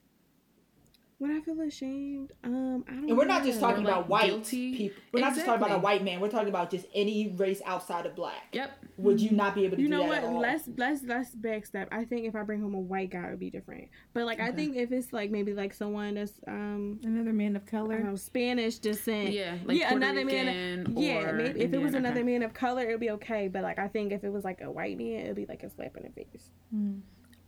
[1.21, 2.33] Would I feel ashamed?
[2.43, 3.09] Um, I don't.
[3.11, 3.69] And we're not just know.
[3.69, 4.75] talking Like, about white guilty?
[4.75, 5.03] people.
[5.13, 6.19] We're not just talking about a white man.
[6.19, 8.49] We're talking about just any race outside of black.
[8.53, 8.71] Yep.
[8.97, 10.19] Would you not be able to You do know that what?
[10.19, 10.41] at all?
[10.41, 11.89] Let's let's let's backstep.
[11.93, 13.89] I think if I bring home a white guy, it would be different.
[14.15, 17.65] But like I think if it's like maybe like someone that's um Another man of
[17.67, 17.99] I color.
[17.99, 19.33] don't know, Spanish descent.
[19.33, 20.79] Yeah, like yeah, Puerto another man.
[20.85, 22.31] Rican Yeah, or maybe if it was Indian, another okay.
[22.33, 23.49] man of color, it'd be okay.
[23.49, 25.69] But like I think if it was like a white man, it'd be like a
[25.71, 26.51] slap in the face.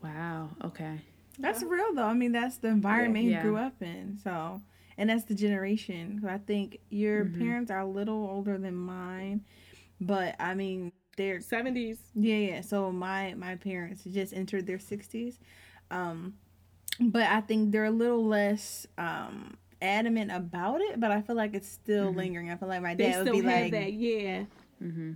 [0.02, 0.50] Wow.
[0.64, 1.00] Okay.
[1.42, 2.04] That's real though.
[2.06, 3.42] I mean, that's the environment Yeah.
[3.42, 4.18] he grew up in.
[4.22, 4.62] So,
[4.96, 6.24] and that's the generation.
[6.28, 7.38] I think your Mm-hmm.
[7.38, 9.42] parents are a little older than mine,
[10.00, 11.98] but I mean, they're Seventies.
[12.14, 12.60] yeah, yeah.
[12.62, 15.38] So my my parents just entered their sixties,
[15.90, 16.34] um,
[17.00, 20.98] but I think they're a little less um adamant about it.
[21.00, 22.16] But I feel like it's still Mm-hmm.
[22.18, 22.50] lingering.
[22.50, 23.92] I feel like my dad would be like, that.
[23.92, 24.44] Yeah.
[24.82, 25.12] Mm-hmm.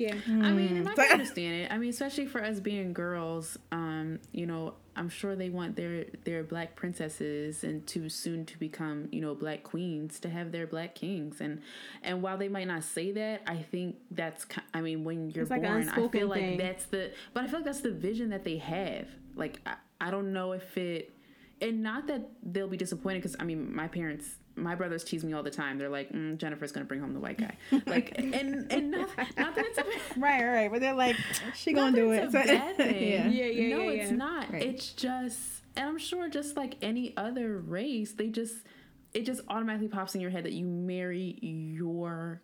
[0.00, 0.14] Yeah.
[0.28, 0.96] I mean, and I Mm.
[0.96, 1.72] can understand it.
[1.72, 6.06] I mean, especially for us being girls, um, you know, I'm sure they want their
[6.24, 10.66] their black princesses and to soon to become, you know, black queens to have their
[10.66, 11.40] black kings.
[11.40, 11.60] And
[12.02, 15.50] and while they might not say that, I think that's I mean, when you're It's
[15.50, 16.56] like born, I feel like thing.
[16.58, 19.06] that's the but I feel like that's the vision that they have.
[19.36, 21.12] Like I, I don't know if it
[21.60, 25.32] and not that they'll be disappointed because I mean, my parents, my brothers tease me
[25.32, 25.78] all the time.
[25.78, 29.54] They're like, mm, Jennifer's gonna bring home the white guy, like, and and not, not
[29.54, 29.84] that it's a
[30.20, 30.70] Right, right.
[30.70, 31.16] But they're like,
[31.54, 32.24] she gonna do it.
[32.24, 32.94] a bad thing.
[32.94, 33.28] yeah.
[33.28, 34.16] Yeah, yeah, no, yeah, it's yeah.
[34.16, 34.52] not.
[34.52, 34.62] Right.
[34.62, 35.38] It's just,
[35.76, 38.54] and I'm sure, just like any other race, they just,
[39.14, 42.42] it just automatically pops in your head that you marry your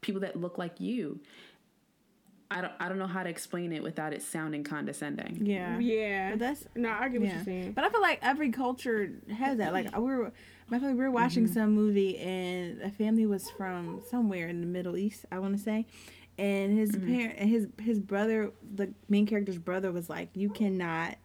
[0.00, 1.20] people that look like you.
[2.50, 5.44] I don't, I don't know how to explain it without it sounding condescending.
[5.44, 5.78] Yeah.
[5.78, 6.30] Yeah.
[6.30, 7.36] But that's no, I get what yeah.
[7.36, 7.72] you're saying.
[7.72, 9.72] But I feel like every culture has that.
[9.74, 10.32] Like we were,
[10.70, 11.52] my family, we were watching Mm-hmm.
[11.54, 15.24] some movie, and a family was from somewhere in the Middle East.
[15.32, 15.86] I want to say,
[16.38, 17.06] and his Mm-hmm.
[17.16, 21.16] parent, his his brother, the main character's brother, was like, "You cannot."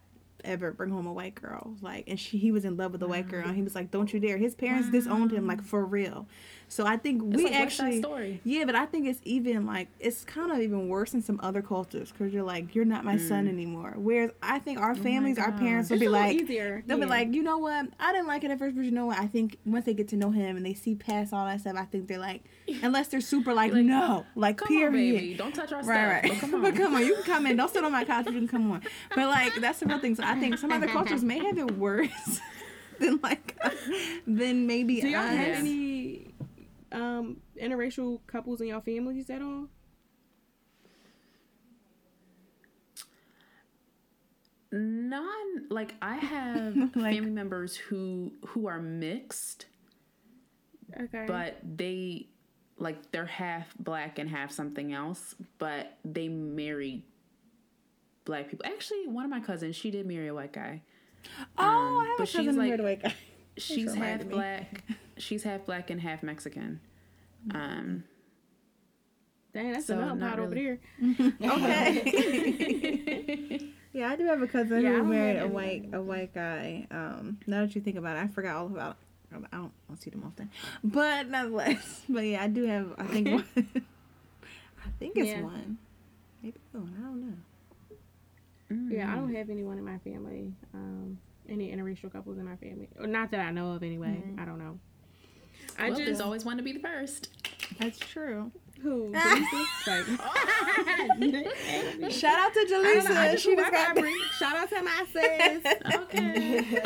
[0.45, 3.07] ever bring home a white girl like and she he was in love with the
[3.07, 5.85] white girl and he was like don't you dare his parents disowned him like for
[5.85, 6.27] real
[6.73, 8.41] so i think we like actually Story.
[8.43, 11.61] yeah but i think it's even like it's kind of even worse in some other
[11.61, 13.49] cultures because you're like you're not my son mm.
[13.49, 16.83] anymore whereas i think our oh families our parents will It's be like easier.
[16.85, 17.05] They'll yeah.
[17.05, 17.87] be like, you know what?
[17.99, 19.19] I didn't like it at first, but you know what?
[19.19, 21.75] I think once they get to know him and they see past all that stuff,
[21.77, 22.43] I think they're like,
[22.81, 24.87] unless they're super like, Like, no, like Come period.
[24.87, 25.95] on, baby, don't touch our stuff.
[25.95, 26.31] Right, right.
[26.31, 26.61] But come on.
[26.61, 27.57] but come on, you can come in.
[27.57, 28.25] Don't sit on my couch.
[28.27, 28.81] You can come on.
[29.15, 30.15] But like, that's the real thing.
[30.15, 32.39] So I think some other cultures may have it worse
[32.99, 33.57] than like,
[34.25, 35.35] than maybe Do y'all us.
[35.35, 35.92] have any
[36.93, 39.67] um interracial couples in your families at all?
[44.71, 49.67] Non, like I have Like- family members who who are mixed,
[50.99, 51.25] Okay.
[51.27, 52.27] but they
[52.79, 57.03] like they're half black and half something else, but they married
[58.25, 58.65] black people.
[58.65, 60.81] Actually, one of my cousins, she did marry a white guy.
[61.57, 63.13] Oh, Um, I have but a cousin who like- married a white guy.
[63.57, 64.83] She's half black.
[65.17, 66.79] She's half black and half Mexican.
[67.51, 68.03] Um,
[69.53, 70.79] Dang, that's so a melting not pot over really.
[70.99, 71.33] there.
[71.51, 72.09] Okay.
[73.93, 76.87] yeah, I do have a cousin Yeah, who married a white a white guy.
[76.89, 78.97] Um, now that you think about it, I forgot all about.
[79.31, 79.71] I don't, I don't
[80.01, 80.49] see them often,
[80.83, 82.01] but nonetheless.
[82.09, 82.93] But yeah, I do have.
[82.97, 83.27] I think.
[83.29, 83.45] One,
[84.85, 85.41] I think it's Yeah.
[85.41, 85.77] one.
[86.43, 86.93] Maybe one.
[86.97, 87.35] I don't know.
[88.95, 89.11] Yeah, Mm.
[89.11, 90.51] I don't have anyone in my family.
[90.73, 94.23] Um, any interracial couples in my family, or not that I know of anyway.
[94.39, 94.79] I don't know.
[95.79, 97.29] I well, just there's always one to be the first.
[97.79, 98.51] That's true.
[98.81, 100.19] who Jaleesa?
[102.11, 103.31] Shout out to I don't know, I Jaleesa.
[103.31, 103.95] just- She just got.
[103.95, 105.63] bring, shout out to my sis.
[105.95, 106.81] Okay.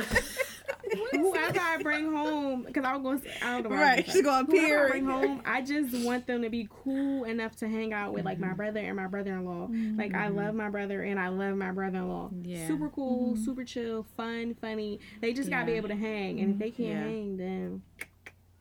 [1.11, 3.69] whoever I gotta bring home, because I was going to, I don't know.
[3.69, 4.91] what I Right, gonna she's going Whoever I period.
[4.91, 8.39] bring home, I just want them to be cool enough to hang out with, like
[8.39, 8.55] my Mm-hmm.
[8.55, 9.69] brother and my brother-in-law.
[9.97, 12.29] Like I love my brother and I love my brother-in-law.
[12.43, 12.67] Yeah.
[12.67, 13.43] Super cool, Mm-hmm.
[13.43, 14.99] super chill, fun, funny.
[15.21, 17.03] They just gotta be able to hang, and if they can't Yeah.
[17.03, 17.81] hang, then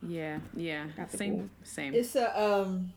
[0.03, 0.87] Yeah, yeah.
[1.09, 1.49] Same, cool.
[1.65, 1.95] same.
[1.95, 2.93] It's a um,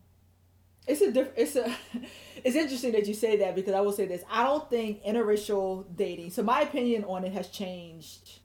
[0.88, 1.73] it's a diff- it's a
[2.43, 4.23] it's interesting that you say that because I will say this.
[4.29, 6.31] I don't think interracial dating.
[6.31, 8.39] So my opinion on it has changed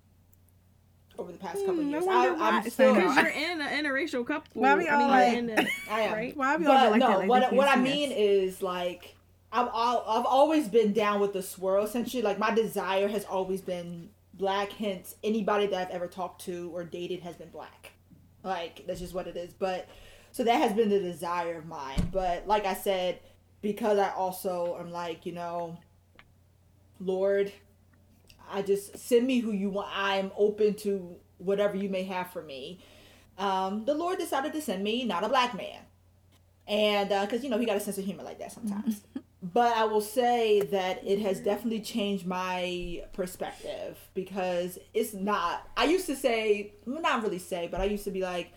[1.19, 2.05] over the past couple of Hmm, I years.
[2.05, 2.51] wonder I, why.
[2.59, 2.95] I'm So still.
[2.95, 3.01] no.
[3.01, 4.63] because you're in an interracial couple.
[4.63, 6.13] Why we I mean, like- you're in the, I am.
[6.13, 6.37] right?
[6.37, 7.19] Why we all But like no, that?
[7.21, 8.19] Like, what what I mean us?
[8.19, 9.15] is like
[9.53, 11.85] I've al- I've always been down with the swirl.
[11.85, 14.73] Essentially, like my desire has always been black.
[14.73, 17.91] Hence, anybody that I've ever talked to or dated has been black.
[18.45, 19.53] Like that's just what it is.
[19.53, 19.89] But
[20.31, 22.09] so that has been the desire of mine.
[22.13, 23.21] But like I said,
[23.63, 25.79] because I also am like you know,
[27.01, 27.53] Lord,
[28.51, 29.89] I just send me who you want.
[29.93, 32.79] I'm open to whatever you may have for me.
[33.39, 35.81] Um, the Lord decided to send me not a black man
[36.67, 39.03] and because you know he got a sense of humor like that sometimes
[39.55, 45.85] but i will say that it has definitely changed my perspective because it's not i
[45.85, 48.53] used to say not really say but i used to be like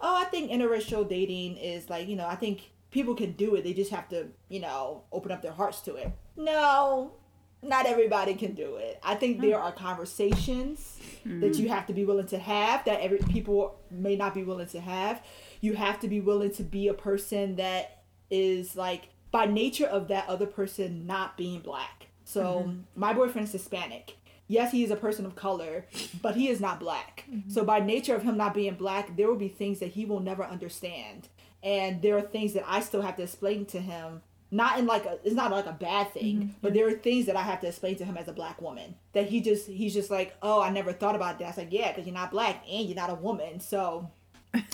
[0.00, 3.64] oh i think interracial dating is like you know i think people can do it.
[3.64, 6.10] They just have to you know open up their hearts to it.
[6.36, 7.12] No
[7.60, 9.00] not everybody can do it.
[9.02, 13.16] I think there are conversations that you have to be willing to have that every
[13.18, 15.22] people may not be willing to have.
[15.62, 20.06] You have to be willing to be a person that is like by nature of
[20.06, 22.06] that other person not being black.
[22.24, 22.78] So mm-hmm.
[22.94, 24.16] my boyfriend is hispanic.
[24.46, 25.86] Yes he is a person of color
[26.22, 27.24] but he is not black.
[27.28, 27.50] Mm-hmm.
[27.50, 30.20] So by nature of him not being black there will be things that he will
[30.20, 31.26] never understand.
[31.64, 34.22] And there are things that i still have to explain to him.
[34.52, 36.48] Not in like a it's not like a bad thing mm-hmm.
[36.62, 38.94] but there are things that i have to explain to him as a black woman.
[39.14, 41.46] That he just he's just like oh i never thought about that.
[41.46, 43.58] I was like yeah because you're not black and you're not a woman.
[43.58, 44.12] So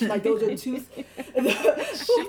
[0.01, 0.85] like those are two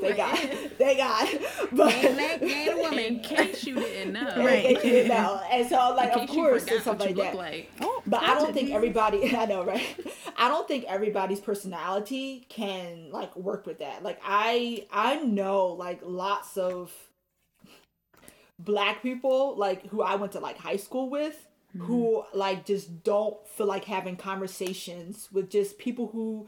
[0.01, 0.39] they got
[0.77, 1.29] they got
[1.71, 4.63] but man, In case you didn't know, Right.
[4.63, 5.41] they didn't know.
[5.51, 7.71] and so like of course it's something like that like.
[7.81, 9.85] Oh, but I don't think everybody I know, right?
[10.37, 14.03] I don't think everybody's personality can like work with that.
[14.03, 16.91] Like I I know like lots of
[18.59, 22.37] black people like who I went to like high school with who mm-hmm.
[22.37, 26.47] like just don't feel like having conversations with just people who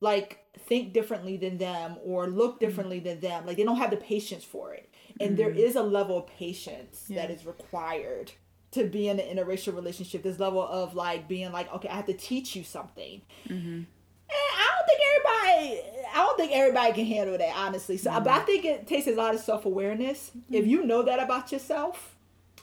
[0.00, 2.60] like think differently than them or look mm.
[2.60, 3.46] differently than them.
[3.46, 4.90] Like they don't have the patience for it.
[5.20, 5.56] And there mm.
[5.56, 8.32] is a level of patience that is required
[8.72, 10.22] to be in an interracial relationship.
[10.22, 13.22] This level of like being like, okay, I have to teach you something.
[14.28, 17.96] And I don't think everybody, I don't think everybody can handle that, honestly.
[17.96, 18.46] So, but I mm-hmm.
[18.46, 20.32] think it takes a lot of self awareness.
[20.50, 20.68] If mm.
[20.68, 22.16] you know that about yourself,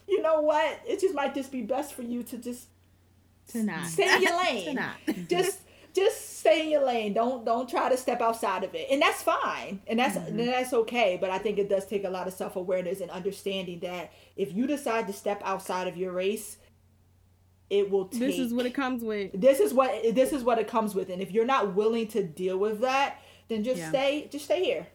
[0.08, 0.82] you know what?
[0.86, 2.67] It just might just be best for you to just
[3.50, 3.88] To not.
[3.88, 4.76] stay in your to lane.
[4.76, 4.96] not.
[5.30, 5.62] just
[5.93, 7.13] just stay in your lane.
[7.13, 8.88] Don't don't try to step outside of it.
[8.91, 9.82] And that's fine.
[9.88, 10.39] And that's mm-hmm.
[10.39, 11.17] and that's okay.
[11.19, 14.53] But I think it does take a lot of self awareness and understanding that if
[14.53, 16.58] you decide to step outside of your race,
[17.69, 19.32] it will take This is what it comes with.
[19.34, 21.10] this is what this is what it comes with.
[21.10, 23.89] And if you're not willing to deal with that, then just Yeah.
[23.89, 24.88] stay just stay here.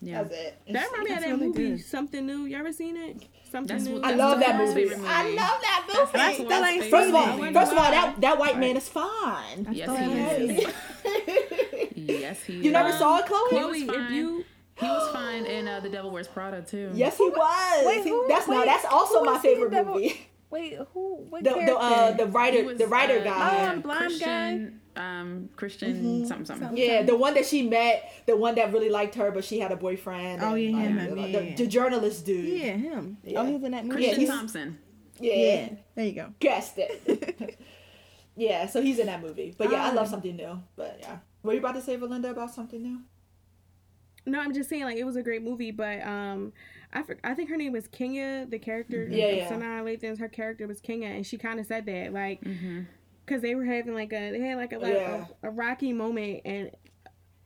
[0.00, 0.22] Yeah.
[0.22, 0.54] That's it.
[0.72, 1.84] That reminds me of that movie, good.
[1.84, 2.44] Something New.
[2.46, 3.24] You ever seen it?
[3.54, 3.94] Something That's New.
[4.00, 4.94] what- I love that Laura's movie.
[5.06, 5.98] I love that movie.
[6.12, 6.90] That's That's Laura's like favorite.
[6.90, 9.68] First of all, first of all, that that white man is fine.
[9.70, 10.74] Yes, thought he is.
[11.94, 12.64] yes, he is.
[12.64, 13.50] You never saw it, Chloe?
[13.50, 14.12] Chloe, was if fine.
[14.12, 14.44] you
[14.80, 16.90] He was fine in uh, The Devil Wears Prada too.
[16.94, 17.86] Yes, he was.
[17.86, 20.26] Wait, He- who- that's no, wait, that's also my was he favorite Devil- movie.
[20.50, 21.16] Wait, who?
[21.28, 21.72] What The character?
[21.72, 23.56] the uh, the writer was, the writer uh, guy.
[23.56, 24.06] yeah, Oh, blind guy?
[24.06, 26.76] Christian, um, Christian something something.
[26.76, 29.72] Yeah, the one that she met, the one that really liked her, but she had
[29.72, 30.42] a boyfriend.
[30.42, 31.54] Oh, and, yeah, like, him, the, yeah, the, yeah.
[31.56, 32.44] the journalist dude.
[32.60, 33.16] yeah, him.
[33.24, 33.40] Yeah.
[33.40, 34.02] Oh, he was in that movie.
[34.02, 34.78] Yeah, Christian he's- Thompson.
[35.18, 36.32] yeah, Yeah, there you go.
[36.38, 37.58] guessed it.
[38.36, 39.54] yeah, so he's in that movie.
[39.56, 40.10] But yeah, I love Ah.
[40.10, 40.60] something new.
[40.76, 43.00] But yeah, were you about to say, Belinda, about something new?
[44.26, 46.52] No, I'm just saying like it was a great movie, but um,
[46.94, 48.46] I for, I think her name was Kenya.
[48.48, 49.50] The character, Yeah, yeah.
[49.50, 52.82] Sanaa Lathan's her character was Kenya, and she kind of said that like Mm-hmm.
[53.26, 55.26] because they were having like a they had like a like Yeah.
[55.42, 56.70] a, a rocky moment, and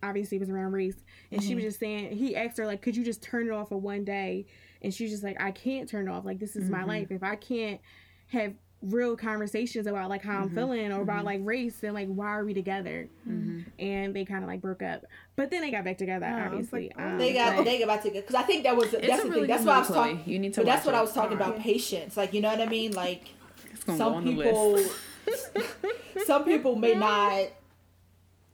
[0.03, 0.97] obviously it was around race,
[1.33, 1.69] and she was Mm-hmm.
[1.69, 4.47] just saying he asked her like, could you just turn it off for one day,
[4.83, 6.25] and she's just like, I can't turn it off.
[6.25, 6.89] Like this is my Mm-hmm.
[6.89, 7.11] life.
[7.11, 7.81] If I can't
[8.29, 10.43] have real conversations about like how Mm-hmm.
[10.45, 13.09] I'm feeling or about like race, and like why are we together?
[13.27, 15.05] And they kind of like broke up,
[15.37, 16.27] but then they got back together.
[16.27, 17.09] Oh, obviously, like, oh.
[17.11, 19.03] um, They got but- they got about to get because I think that was that's
[19.05, 19.47] a the thing.
[19.47, 20.23] That's good what I was talking.
[20.27, 22.17] You need to But that's watch what I was talking about patience.
[22.17, 22.93] Like you know what I mean?
[22.93, 23.25] Like
[23.73, 24.81] It's gonna go some people
[26.27, 27.49] some people may not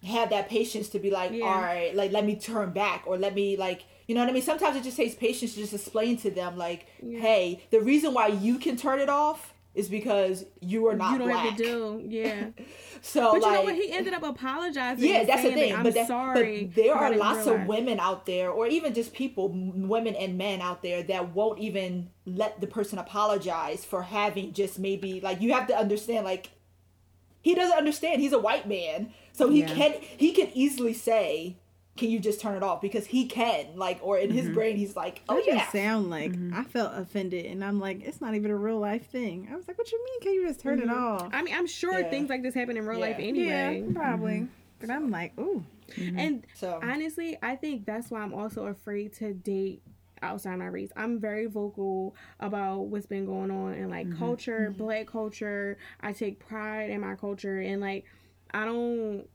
[0.02, 1.44] have that patience to be like Yeah.
[1.46, 4.32] all right like let me turn back or let me like you know what i
[4.32, 8.12] mean sometimes it just takes patience to just explain to them like hey the reason
[8.12, 11.56] why you can turn it off is because you are not you don't black have
[11.56, 12.46] to do, yeah.
[13.02, 13.74] so But like you know what?
[13.74, 15.08] He ended up apologizing.
[15.08, 16.64] yeah that's the thing I'm but, that, sorry.
[16.64, 20.38] but there are lots realize." of women out there or even just people women and
[20.38, 25.40] men out there that won't even let the person apologize for having just maybe like
[25.40, 26.50] you have to understand like
[27.42, 29.74] he doesn't understand he's a white man so he Yeah.
[29.74, 31.56] can he can easily say
[31.96, 34.54] can you just turn it off because he can like or in his mm-hmm.
[34.54, 36.54] brain he's like oh That yeah sound like mm-hmm.
[36.54, 39.48] I felt offended, and I'm like, it's not even a real life thing.
[39.52, 40.20] I was like, what you mean?
[40.20, 41.24] Can you just turn it mm-hmm.
[41.24, 41.30] off?
[41.32, 42.10] I mean, I'm sure Yeah.
[42.10, 43.84] things like this happen in real life anyway.
[43.86, 44.48] Yeah, probably.
[44.80, 45.64] But I'm like, ooh,
[45.96, 49.82] And so honestly, I think that's why I'm also afraid to date
[50.22, 50.90] outside my race.
[50.96, 55.78] I'm very vocal about what's been going on in like culture, black culture.
[56.00, 58.04] I take pride in my culture and like
[58.52, 59.26] I don't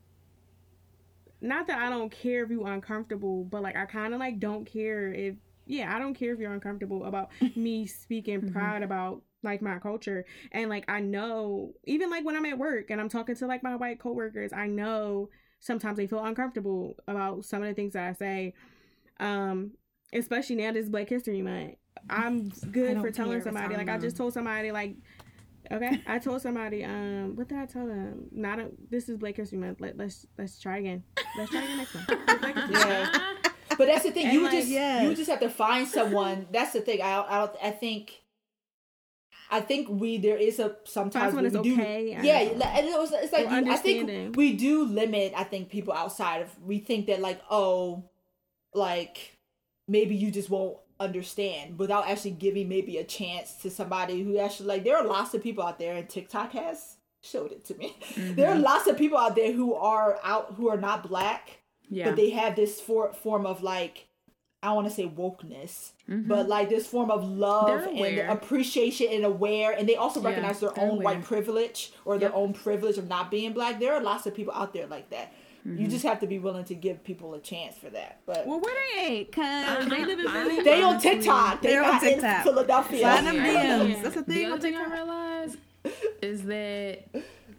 [1.41, 4.65] not that I don't care if you're uncomfortable, but like I kind of like don't
[4.65, 9.61] care if yeah, I don't care if you're uncomfortable about me speaking proud about like
[9.61, 13.35] my culture and like I know even like when I'm at work and I'm talking
[13.35, 17.73] to like my white coworkers, I know sometimes they feel uncomfortable about some of the
[17.73, 18.53] things that I say.
[19.19, 19.71] Um,
[20.13, 21.75] especially now this Black History Month.
[22.09, 23.75] I'm good for telling somebody.
[23.75, 24.95] Like I just told somebody like
[25.71, 28.27] okay, I told somebody, um, what did I tell them?
[28.31, 29.81] Not a, this is Black History Month.
[29.81, 31.03] Let, let's let's try again.
[31.37, 32.05] Let's try again next time.
[32.09, 32.87] It's Black History Month.
[32.87, 35.03] yeah but that's the thing And, you like, just yes.
[35.03, 38.13] you just have to find someone that's the thing i i, I think
[39.51, 42.99] I think we there is a sometimes when we it's do okay yeah and it
[42.99, 46.77] was it's like you- I think we do limit I think people outside of we
[46.77, 48.11] think that like oh
[48.75, 49.39] like
[49.87, 54.67] maybe you just won't understand without actually giving maybe a chance to somebody who actually
[54.67, 57.95] like there are lots of people out there and TikTok has showed it to me
[58.17, 61.59] there are lots of people out there who are out who are not black
[61.89, 62.05] Yeah.
[62.09, 64.07] but they have this for, form of like
[64.61, 69.23] I don't want to say wokeness, but like this form of love and appreciation and
[69.23, 71.05] aware, and they also Yeah, recognize their own aware.
[71.05, 73.79] white privilege or their own privilege of not being black.
[73.79, 75.31] There are lots of people out there like that.
[75.65, 75.89] You mm-hmm.
[75.89, 78.21] just have to be willing to give people a chance for that.
[78.25, 79.31] But well, where they at?
[79.31, 80.61] Cause They live in Philly.
[80.63, 81.61] they on TikTok.
[81.61, 82.99] They They're on not in Philadelphia.
[82.99, 83.79] Slide them Yeah.
[83.79, 84.03] DMs.
[84.03, 84.45] That's a the thing.
[84.45, 84.93] other on thing I TikTok.
[84.93, 85.57] realized
[86.21, 87.09] is that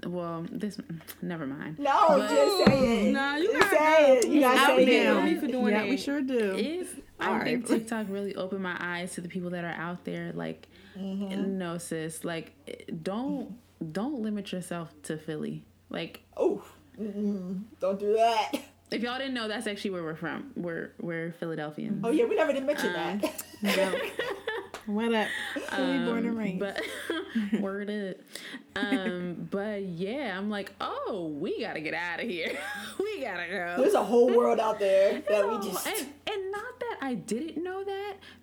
[0.07, 0.79] well, this
[1.21, 1.79] never mind.
[1.79, 3.13] No, just say it.
[3.13, 4.29] No, you Just gotta say it.
[4.29, 5.19] You gotta Out say now.
[5.19, 5.25] it.
[5.25, 5.89] Me for doing yeah, that.
[5.89, 6.55] we sure do.
[6.57, 7.67] Is I think Alright.
[7.67, 10.33] TikTok really opened my eyes to the people that are out there.
[10.33, 10.69] Like,
[10.99, 11.59] mm-hmm.
[11.59, 13.59] no, sis, like, eh, don't
[13.93, 15.65] don't limit yourself to Philly.
[15.91, 16.63] Like, Oh,
[17.01, 18.53] mm-mm, don't do that.
[18.91, 20.53] if y'all didn't know, that's actually where we're from.
[20.57, 22.01] We're we're Philadelphians.
[22.05, 23.21] Oh yeah, we never did mention Um,
[23.63, 24.03] that.
[24.87, 25.29] What up?
[25.69, 26.59] Fully born and raised.
[26.59, 26.81] But
[27.61, 28.25] word it.
[28.75, 32.59] Um, but yeah, I'm like, oh, we gotta get out of here.
[32.99, 33.75] we gotta go.
[33.79, 35.87] There's a whole world out there that we just.
[35.87, 37.91] and, and not that I didn't know that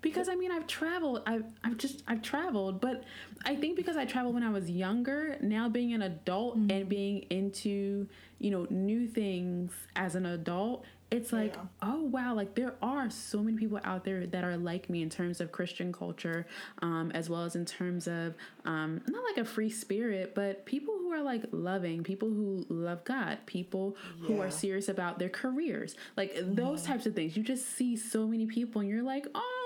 [0.10, 3.04] because I mean I've traveled I've I've just I've traveled but
[3.46, 7.26] I think because I traveled when I was younger now being an adult and being
[7.30, 8.08] into
[8.40, 11.62] you know new things as an adult it's like Yeah.
[11.84, 15.10] oh wow like there are so many people out there that are like me in
[15.10, 16.46] terms of Christian culture
[16.82, 18.36] um, as well as in terms of
[18.66, 23.04] um, not like a free spirit but people who are like loving people who love
[23.06, 25.96] God people who are serious about their careers.
[26.18, 27.38] Like those types of things.
[27.38, 29.57] You just see so many people and you're like oh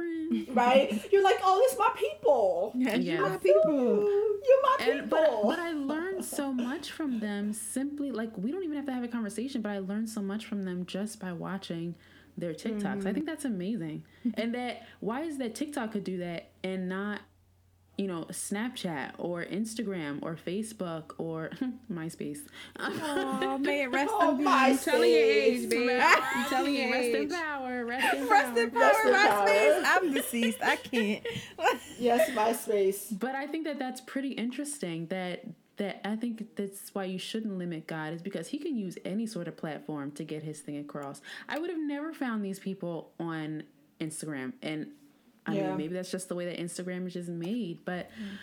[0.00, 1.12] we friends right?
[1.12, 2.72] You're like, oh, it's my people.
[2.76, 2.96] Yeah.
[2.96, 3.70] you're my people.
[3.72, 5.00] You're my people.
[5.00, 8.86] and but but I learned so much from them simply like we don't even have
[8.86, 11.94] to have a conversation, but I learned so much from them just by watching
[12.36, 12.84] their TikToks.
[12.84, 13.14] I mm.
[13.14, 14.04] think that's amazing.
[14.34, 17.20] and that why is that TikTok could do that and not
[18.00, 21.50] you know Snapchat or Instagram or Facebook or
[21.92, 22.38] MySpace.
[22.78, 24.84] Oh, may it rest Oh in my peace.
[24.84, 25.70] Telling your age, space.
[25.70, 26.00] babe.
[26.02, 27.84] I'm telling your rest in power.
[27.84, 28.80] Rest in Rest in power.
[28.80, 29.48] power, Rest in my power.
[29.48, 29.84] space.
[29.86, 30.58] I'm deceased.
[30.62, 31.26] I can't.
[31.98, 33.18] Yes, MySpace.
[33.18, 35.06] But I think that that's pretty interesting.
[35.08, 35.44] That
[35.76, 39.26] that I think that's why you shouldn't limit God is because He can use any
[39.26, 41.20] sort of platform to get His thing across.
[41.48, 43.64] I would have never found these people on
[44.00, 44.86] Instagram, and
[45.46, 45.68] I Yeah.
[45.68, 47.78] mean maybe that's just the way that Instagram is just made.
[47.84, 48.36] But mm.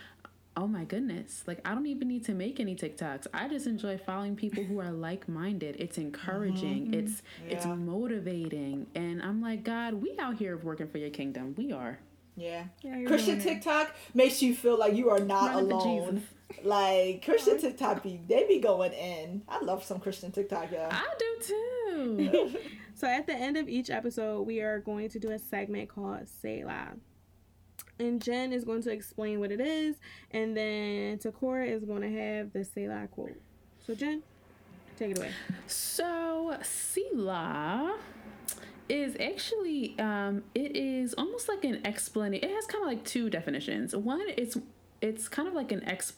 [0.55, 3.27] oh my goodness, like I don't even need to make any TikToks.
[3.33, 5.75] I just enjoy following people who are like minded.
[5.79, 6.87] It's encouraging.
[6.87, 6.93] Mm-hmm.
[6.95, 7.75] It's it's Yeah.
[7.75, 11.53] motivating, and I'm like God, we out here working for Your kingdom.
[11.57, 11.99] We are.
[12.35, 12.65] Yeah.
[12.83, 13.53] Yeah, Christian doing it.
[13.55, 16.23] TikTok makes you feel like you are not Running for alone.
[16.63, 19.41] Like Christian TikTok be they be going in.
[19.49, 20.89] I love some Christian TikTok, yeah.
[20.91, 22.57] I do too.
[22.97, 26.27] So at the end of each episode, we are going to do a segment called
[26.27, 26.93] Selah.
[27.99, 29.97] And Jen is going to explain what it is,
[30.31, 33.39] and then Takora is going to have the Selah quote.
[33.85, 34.23] So Jen,
[34.97, 35.29] take it away.
[35.67, 37.99] So Selah
[38.89, 42.49] is actually um, it is almost like an explanation.
[42.49, 43.95] It has kind of like two definitions.
[43.95, 44.57] One, it's
[45.01, 46.13] it's kind of like an ex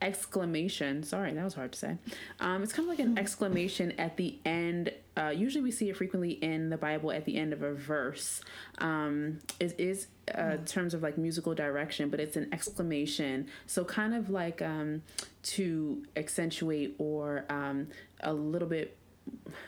[0.00, 1.02] exclamation.
[1.02, 1.96] Sorry, that was hard to say.
[2.40, 4.92] Um, it's kind of like an exclamation at the end.
[5.16, 8.40] Uh, usually, we see it frequently in the Bible at the end of a verse.
[8.78, 13.48] Um, it is uh, terms of like musical direction, but it's an exclamation.
[13.66, 15.02] So kind of like um,
[15.44, 17.88] to accentuate or um,
[18.20, 18.96] a little bit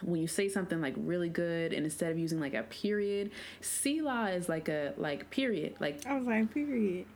[0.02, 4.30] when you say something like really good and instead of using like a period, Selah
[4.30, 5.74] is like a like period.
[5.80, 7.06] Like I was like, period.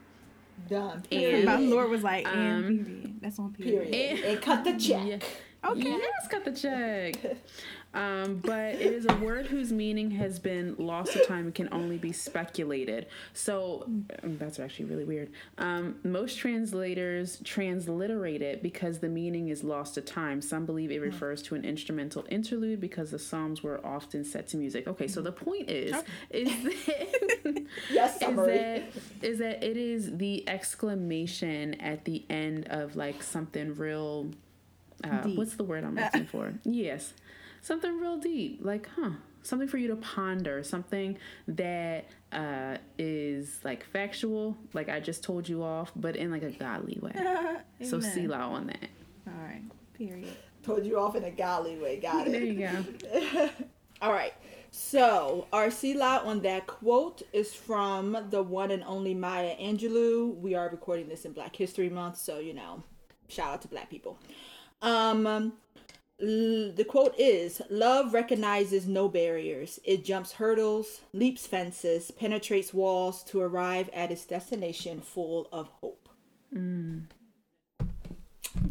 [0.68, 1.02] Done.
[1.10, 3.20] And- My Lord was like, Um, and period.
[3.20, 3.90] That's on period.
[3.92, 4.24] Period.
[4.24, 5.06] And cut the check.
[5.06, 5.18] yeah.
[5.64, 5.82] Okay.
[5.82, 7.36] Yes, got the check.
[7.94, 11.68] Um, but it is a word whose meaning has been lost to time and can
[11.72, 13.06] only be speculated.
[13.34, 13.84] So
[14.22, 15.30] um, that's actually really weird.
[15.58, 20.40] Um, most translators transliterate it because the meaning is lost to time.
[20.40, 24.56] Some believe it refers to an instrumental interlude because the psalms were often set to
[24.56, 24.88] music.
[24.88, 25.94] Okay, so the point is,
[26.30, 28.82] is that Yes, is that
[29.20, 34.30] is that it is the exclamation at the end of like something real
[35.04, 36.54] uh, what's the word I'm looking for?
[36.64, 37.14] Yes.
[37.60, 38.58] Something real deep.
[38.62, 39.10] Like, huh.
[39.44, 45.48] Something for you to ponder, something that uh, is like factual, like I just told
[45.48, 47.12] you off, but in like a godly way.
[47.84, 48.12] So Amen.
[48.12, 48.88] Selah on that.
[49.26, 49.62] All right.
[49.94, 50.36] Period.
[50.62, 51.98] Told you off in a golly way.
[51.98, 52.32] Got it.
[52.32, 52.48] There it.
[52.48, 53.50] you go.
[54.02, 54.32] All right.
[54.70, 60.36] So our Selah on that quote is from the one and only Maya Angelou.
[60.38, 62.82] We are recording this in Black History Month, so you know,
[63.28, 64.18] shout out to Black people.
[64.82, 65.52] Um,
[66.18, 69.78] the quote is: "Love recognizes no barriers.
[69.84, 76.08] It jumps hurdles, leaps fences, penetrates walls to arrive at its destination full of hope."
[76.54, 77.08] I'm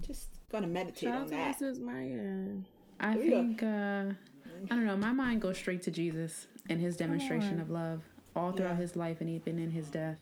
[0.05, 1.59] just gonna meditate Shout on to that.
[1.59, 1.79] Mrs.
[1.79, 2.57] Maya.
[2.99, 3.37] I There you go.
[3.41, 4.13] think uh
[4.69, 8.03] I don't know, my mind goes straight to Jesus and his demonstration of love
[8.35, 8.75] all throughout Yeah.
[8.81, 10.19] his life and even in his death.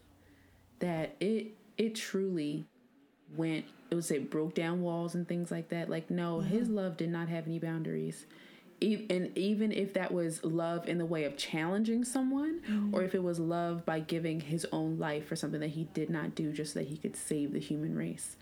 [0.79, 2.65] That it it truly
[3.35, 5.89] went it would say broke down walls and things like that.
[5.89, 8.25] Like no, his love did not have any boundaries.
[8.81, 12.61] E- And even if that was love in the way of challenging someone,
[12.93, 16.09] or if it was love by giving his own life for something that he did
[16.09, 18.37] not do just so that he could save the human race.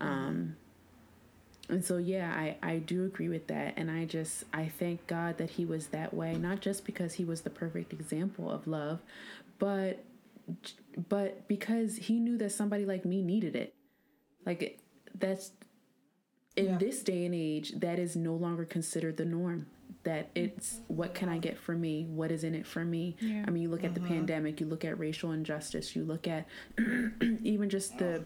[0.00, 0.56] Um,
[1.70, 5.36] and so yeah I, I do agree with that and i just i thank god
[5.36, 9.00] that he was that way not just because he was the perfect example of love
[9.58, 10.02] but
[11.10, 13.74] but because he knew that somebody like me needed it
[14.46, 14.78] like
[15.18, 15.52] that's
[16.56, 16.78] in Yeah.
[16.78, 19.66] this day and age that is no longer considered the norm.
[20.04, 22.04] That it's what can i get for me?
[22.04, 23.16] What is in it for me?
[23.46, 24.08] I mean you look at the uh-huh.
[24.08, 26.46] pandemic you look at racial injustice you look at
[27.42, 28.24] even just the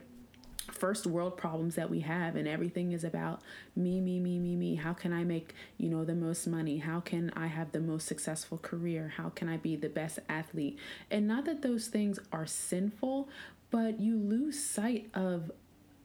[0.70, 3.42] first world problems that we have and everything is about
[3.74, 4.76] me me me me me.
[4.76, 6.78] How can i make you know the most money?
[6.78, 9.14] How can i have the most successful career?
[9.16, 10.78] How can i be the best athlete?
[11.10, 13.28] And not that those things are sinful
[13.70, 15.50] but you lose sight of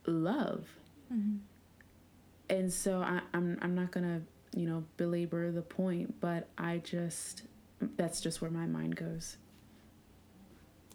[0.05, 0.76] love
[1.13, 1.37] Mm-hmm.
[2.49, 4.21] and so I, i'm i'm not gonna
[4.55, 7.43] you know belabor the point but i just
[7.95, 9.37] that's just where my mind goes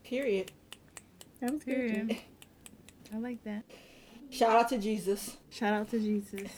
[0.05, 0.53] Period.
[1.41, 1.75] That was good.
[1.75, 2.09] Period.
[2.09, 2.19] Jen.
[3.15, 3.65] I like that.
[4.31, 5.39] Shout out to Jesus.
[5.51, 6.51] Shout out to Jesus.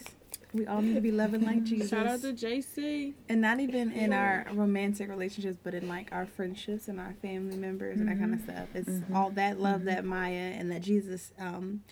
[0.53, 1.91] We all need to be loving like Jesus.
[1.91, 3.15] Shout out to JC.
[3.29, 7.57] and not even in our romantic relationships, but in like our friendships and our family
[7.57, 8.51] members and that kind of mm-hmm.
[8.51, 8.69] stuff.
[8.75, 9.17] It's mm-hmm.
[9.17, 11.83] all that love that Maya and that Jesus um,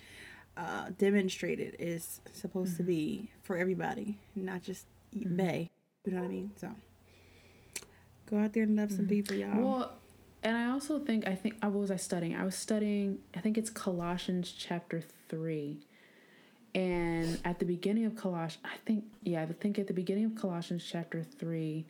[0.57, 4.85] uh, demonstrated is supposed to be for everybody, not just
[5.35, 5.69] Bay.
[6.05, 6.51] You know what I mean?
[6.59, 6.69] So
[8.29, 9.59] go out there and love some people, y'all.
[9.59, 9.93] Well,
[10.43, 12.35] and I also think I think I what was I studying?
[12.35, 15.79] I was studying I think it's Colossians chapter three.
[16.75, 20.35] And at the beginning of Colossians, I think yeah, I think at the beginning of
[20.35, 21.85] Colossians chapter three,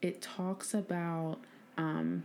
[0.00, 1.38] it talks about
[1.76, 2.24] um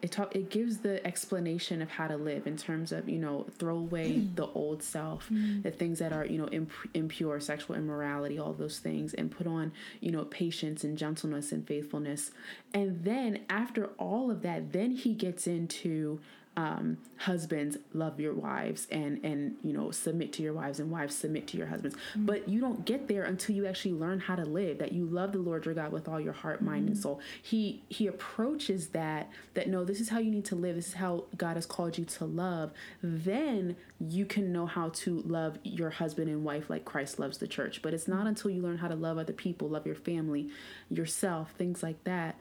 [0.00, 3.46] it talk it gives the explanation of how to live in terms of you know
[3.58, 4.36] throw away mm.
[4.36, 5.62] the old self mm.
[5.62, 9.46] the things that are you know imp- impure sexual immorality all those things and put
[9.46, 12.30] on you know patience and gentleness and faithfulness.
[12.72, 16.20] And then after all of that then he gets into
[16.58, 21.14] um, husbands love your wives and and you know submit to your wives and wives
[21.14, 21.96] submit to your husbands.
[22.16, 22.26] Mm.
[22.26, 25.30] But you don't get there until you actually learn how to live that you love
[25.30, 27.00] the lord your god with all your heart mind and mm.
[27.00, 27.20] soul.
[27.40, 30.74] He he approaches that that no this is how you need to live.
[30.74, 32.72] This is how god has called you to love.
[33.02, 37.46] Then you can know how to love your husband and wife like christ loves the
[37.46, 37.82] church.
[37.82, 38.30] But it's not mm.
[38.30, 40.50] until you learn how to love other people love your family
[40.90, 42.40] yourself things like that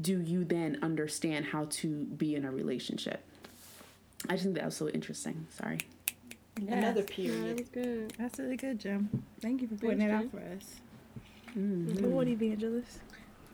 [0.00, 3.22] do you then understand how to be in a relationship?
[4.28, 5.46] I just think that was so interesting.
[5.50, 5.78] Sorry.
[6.56, 7.58] Another Yeah, that period.
[7.60, 8.12] was good.
[8.18, 9.24] That's really good, Jim.
[9.40, 10.80] Thank you for pointing that out for us.
[11.56, 12.00] Mm.
[12.02, 12.98] What evangelist?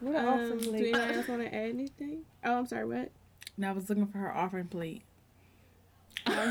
[0.01, 0.83] What an Um, offering do plate.
[0.95, 2.23] anybody else want to add anything?
[2.45, 2.85] Oh, I'm sorry.
[2.87, 3.11] What?
[3.57, 5.03] No, I was looking for her offering plate.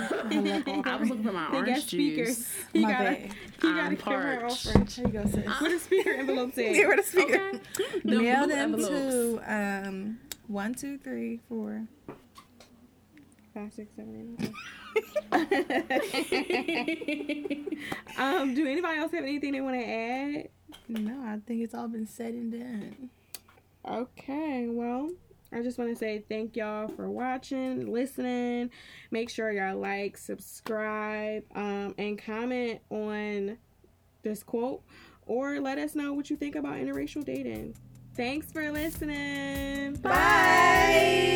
[0.86, 2.38] I was looking for my He got orange speakers.
[2.38, 2.50] juice.
[2.74, 3.18] He My gotta, bad.
[3.62, 4.66] he I'm gotta give her parched.
[4.96, 5.46] There you go, sis.
[5.62, 6.74] What a speaker envelope said.
[6.74, 7.52] Give her the speaker.
[7.54, 7.60] Okay.
[8.04, 8.88] The Mail them envelopes.
[8.90, 11.88] to um one two three four.
[13.54, 14.52] Five, six, seven, eight,
[15.32, 15.48] nine.
[18.18, 20.50] um, do anybody else have anything they want to add?
[20.90, 23.10] No, I think it's all been said and done.
[23.88, 25.10] Okay, well,
[25.56, 28.72] I just want to say thank y'all for watching, listening.
[29.10, 33.58] Make sure y'all like, subscribe, um, and comment on
[34.22, 34.84] this quote,
[35.26, 37.74] or let us know what you think about interracial dating.
[38.16, 39.93] Thanks for listening.
[39.95, 41.36] Bye.